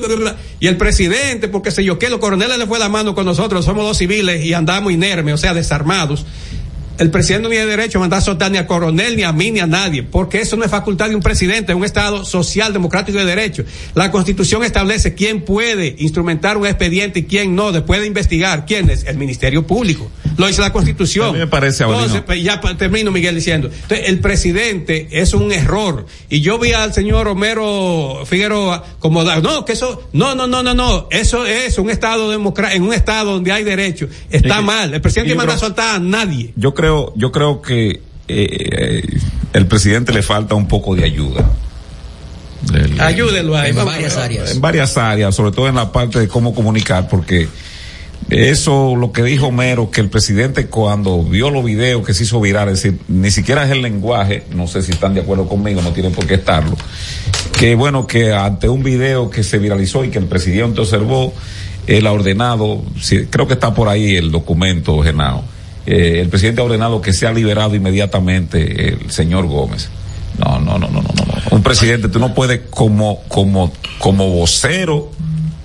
[0.61, 3.65] y el presidente, porque sé yo qué, los coroneles le fue la mano con nosotros,
[3.65, 6.27] somos dos civiles y andamos inermes, o sea, desarmados.
[7.03, 9.51] El presidente no tiene derecho a mandar a soltar ni a coronel, ni a mí,
[9.51, 12.73] ni a nadie, porque eso no es facultad de un presidente, es un Estado social,
[12.73, 13.65] democrático y de derecho.
[13.95, 18.67] La Constitución establece quién puede instrumentar un expediente y quién no, después de investigar.
[18.67, 19.03] ¿Quién es?
[19.05, 20.13] El Ministerio Público.
[20.37, 21.31] Lo dice la Constitución.
[21.31, 21.83] A mí me parece.
[21.83, 23.69] Entonces, pues, ya termino, Miguel, diciendo.
[23.69, 26.07] Entonces, el presidente es un error.
[26.31, 30.73] Y yo vi al señor Romero Figueroa como, no, que eso, no, no, no, no,
[30.73, 34.07] no, eso es un Estado democrático, en un Estado donde hay derecho.
[34.31, 34.95] Está Y mal.
[34.95, 36.53] El presidente manda a soltar a nadie.
[36.57, 39.03] Yo creo, yo creo que eh,
[39.53, 41.51] el presidente le falta un poco de ayuda.
[42.73, 43.71] Del- Ayúdenlo ahí.
[43.71, 43.93] En vamos.
[43.95, 44.51] varias áreas.
[44.53, 47.49] en varias áreas, sobre todo en la parte de cómo comunicar, porque
[48.31, 52.41] eso, lo que dijo Homero, que el presidente cuando vio los videos que se hizo
[52.41, 55.83] viral, es decir, ni siquiera es el lenguaje, no sé si están de acuerdo conmigo,
[55.83, 56.77] no tienen por qué estarlo,
[57.59, 61.35] que bueno, que ante un video que se viralizó y que el presidente observó,
[61.89, 65.45] él ha ordenado, sí, creo que está por ahí el documento, Genao,
[65.87, 69.89] eh, el presidente ha ordenado que sea liberado inmediatamente el señor Gómez.
[70.39, 71.35] No, no, no, no, no, no.
[71.51, 75.11] Un presidente, tú no puedes como, como, como vocero,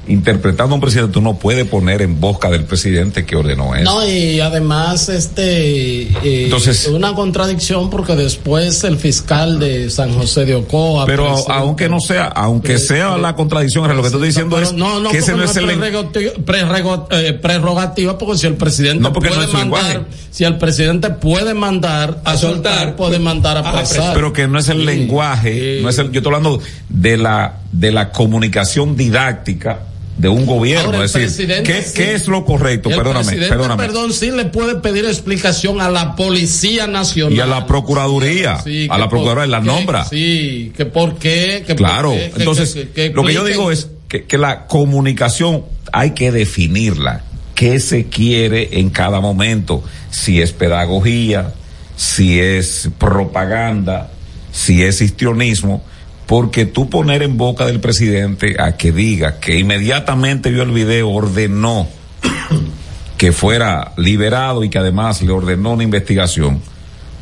[0.07, 3.83] interpretando a un presidente, tú no puedes poner en boca del presidente que ordenó eso.
[3.83, 10.45] No, y además, este, eh, Entonces- una contradicción porque después el fiscal de San José
[10.45, 11.05] de Ocoa.
[11.05, 14.73] Pero presenta- aunque no sea, aunque sea la contradicción, lo que estoy diciendo Pero es
[14.73, 19.29] no, no, que ese no es el eh, prerrogativa, porque si el presidente No, porque
[19.29, 19.99] puede no mandar, lenguaje.
[20.31, 24.13] si el presidente puede mandar a, soltar, puede mandar a apresar.
[24.13, 24.85] pero que no es el Sí.
[24.85, 26.59] lenguaje, no es el, yo estoy hablando
[26.89, 29.79] de la, de la comunicación didáctica
[30.17, 32.89] de un gobierno, Ahora, es decir, ¿qué, sí- qué es lo correcto?
[32.89, 33.83] el Perdóname, presidente, perdóname.
[33.83, 37.33] perdón, sí le puede pedir explicación a la Policía Nacional.
[37.33, 40.05] Y a la Procuraduría, Sí, a la Procuraduría, la nombra.
[40.05, 41.63] Sí, que por qué.
[41.67, 44.65] Que Claro, por qué, que- entonces que- lo que yo digo es que, que la
[44.67, 45.63] comunicación
[45.93, 47.23] hay que definirla.
[47.53, 49.83] ¿Qué se quiere en cada momento?
[50.11, 51.53] Si es pedagogía,
[51.95, 54.11] si es propaganda,
[54.51, 55.83] si es histrionismo,
[56.27, 61.09] porque tú poner en boca del presidente a que diga que inmediatamente vio el video,
[61.09, 61.87] ordenó
[63.17, 66.61] que fuera liberado y que además le ordenó una investigación.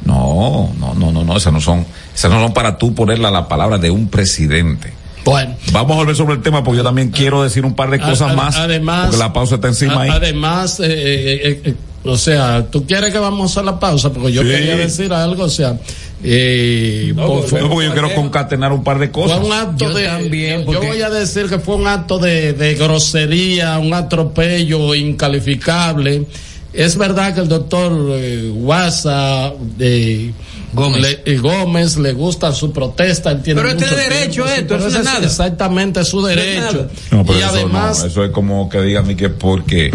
[0.04, 3.48] No, no, no, no, no, esas no son, esas no son para tú ponerla la
[3.48, 4.92] palabra de un presidente.
[5.24, 5.56] Bueno.
[5.72, 8.36] Vamos a volver sobre el tema porque yo también quiero decir un par de cosas
[8.36, 8.56] más.
[8.58, 10.10] además- porque la pausa está encima A- ahí.
[10.12, 11.76] Además, eh, eh, eh, eh,
[12.06, 14.48] o sea, tú quieres que vamos a la pausa, porque yo Sí.
[14.50, 15.78] quería decir algo, o sea,
[16.24, 19.38] eh, por- No, porque yo quiero concatenar un par de cosas.
[19.40, 20.06] Fue un acto Yo de.
[20.06, 24.94] también, yo porque- voy a decir que fue un acto de, de grosería, un atropello
[24.96, 26.26] incalificable.
[26.74, 30.32] Es verdad que el doctor eh, Guasa eh,
[30.74, 31.02] Gómez.
[31.02, 33.32] le, eh, Gómez le gusta su protesta.
[33.32, 35.26] Él tiene Pero mucho tiene derecho tiempo, esto, eso no es nada.
[35.26, 36.88] exactamente su No es derecho.
[37.12, 38.00] No, pero y eso además.
[38.02, 39.90] no, eso es como que digan ni que porque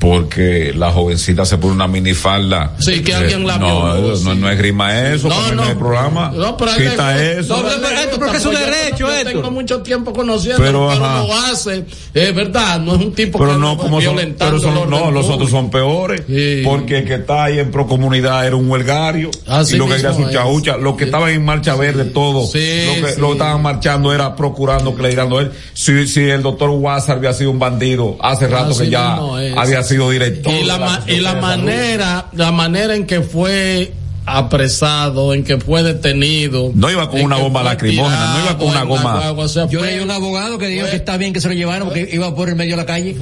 [0.00, 2.72] porque la jovencita se pone una minifalda.
[2.80, 4.38] Sí, que Eh, alguien la no, violó, no, sí.
[4.40, 5.64] no es grima eso, No, no.
[5.68, 6.32] el programa.
[6.34, 7.56] No, pero Quita que- eso.
[7.56, 9.32] No, pero- pero- porque es su yo- derecho, yo Héctor.
[9.34, 11.84] tengo mucho tiempo conociendo, Pero, pero, lo hace.
[12.14, 15.26] Es verdad, no es un tipo pero que no como son, pero son- no, los
[15.28, 16.62] otros son peores, Sí.
[16.64, 20.14] porque el que está ahí en procomunidad era un huelgario, Así y lo que mismo
[20.14, 23.20] su chaucha, los que estaban en marcha verde, todo, Sí, lo que sí.
[23.20, 25.52] lo que estaban marchando era procurando que le dieran a él.
[25.74, 29.18] Si, si el doctor Guasa había sido un bandido, hace rato Así que ya
[29.56, 30.52] había sido director.
[30.52, 33.92] y la, de ma- y la manera la manera en que fue
[34.26, 36.70] apresado, en que fue detenido.
[36.74, 39.30] No iba con una bomba lacrimógena, no iba con una goma.
[39.32, 41.84] O sea, yo leí un abogado que dijo que está bien que se lo llevaran
[41.88, 43.16] porque iba por el medio de la calle.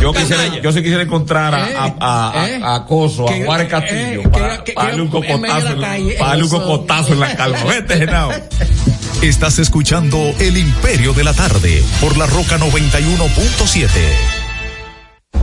[0.00, 1.66] yo, quisiera, yo sí quisiera encontrar a,
[2.00, 5.80] a, a, eh, a Coso, a Juárez Castillo, eh, para, para darle un cocotazo, en,
[6.18, 7.58] para darle un cocotazo en la calma.
[7.68, 8.30] Vete, Genao.
[9.22, 13.88] Estás escuchando El Imperio de la Tarde por la Roca 91.7.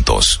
[0.00, 0.40] juntos.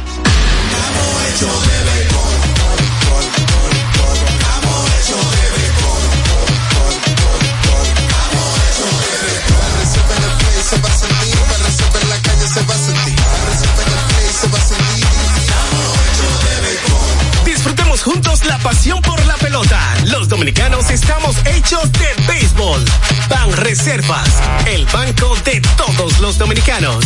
[17.45, 19.79] Disfrutemos juntos la pasión por la pelota.
[20.05, 22.83] Los dominicanos estamos hechos de béisbol.
[23.29, 24.29] Ban Reservas,
[24.67, 27.05] el banco de todos los dominicanos.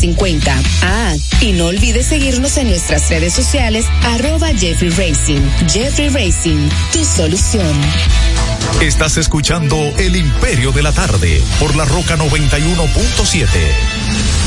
[0.01, 0.61] 50.
[0.81, 5.41] Ah, y no olvides seguirnos en nuestras redes sociales, arroba Jeffrey Racing.
[5.71, 7.71] Jeffrey Racing, tu solución.
[8.81, 14.40] Estás escuchando El Imperio de la Tarde por la Roca 91.7.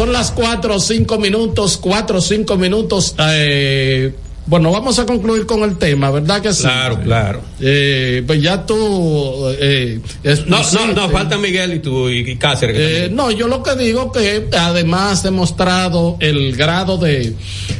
[0.00, 3.14] son las cuatro o cinco minutos, cuatro o cinco minutos.
[3.18, 4.14] Eh,
[4.50, 6.62] bueno, vamos a concluir con el tema, ¿verdad que sí?
[6.64, 7.40] Claro, claro.
[7.60, 9.46] Eh, pues ya tú...
[9.60, 10.00] Eh,
[10.48, 12.76] No, no, no, falta Miguel y tú y, Cáceres.
[12.76, 17.32] que Eh, no, yo lo que digo que además demostrado el grado de,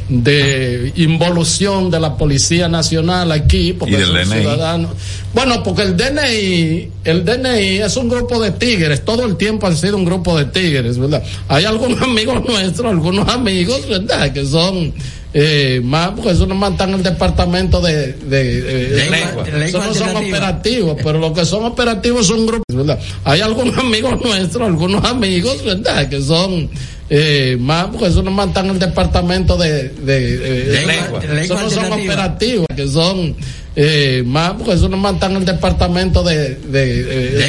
[0.07, 4.39] de involución de la Policía Nacional aquí, porque Y del DNI.
[4.39, 4.91] ciudadanos.
[5.33, 9.75] Bueno, porque el DNI, el DNI es un grupo de tigres, todo el tiempo han
[9.75, 11.21] sido un grupo de tigres, ¿verdad?
[11.49, 14.31] Hay algunos amigos nuestros, algunos amigos, ¿verdad?
[14.31, 14.93] Que son
[15.33, 19.93] eh, más, porque eso están en el departamento de, de, de- Lengua- eso lengua no
[19.93, 22.99] son operativos, pero lo que son operativos son grupos, ¿verdad?
[23.23, 26.09] Hay algunos amigos nuestros, algunos amigos, ¿verdad?
[26.09, 26.69] Que son
[27.13, 31.83] eh, más, porque eso están en el departamento de, de, de- Lengua- eso no son
[32.05, 33.35] operativos, que son
[33.75, 37.03] eh, más, porque eso están en el departamento de, de,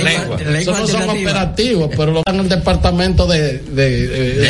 [0.05, 3.63] Lengua- eso no son operativos, pero lo están en el departamento de,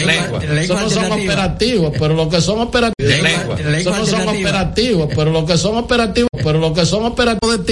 [0.07, 3.13] Lengua- eso no son operativos, pero lo que son operativos,
[3.81, 7.65] eso no son operativos, pero lo que son operativos, pero lo que son operativos de
[7.65, 7.71] ti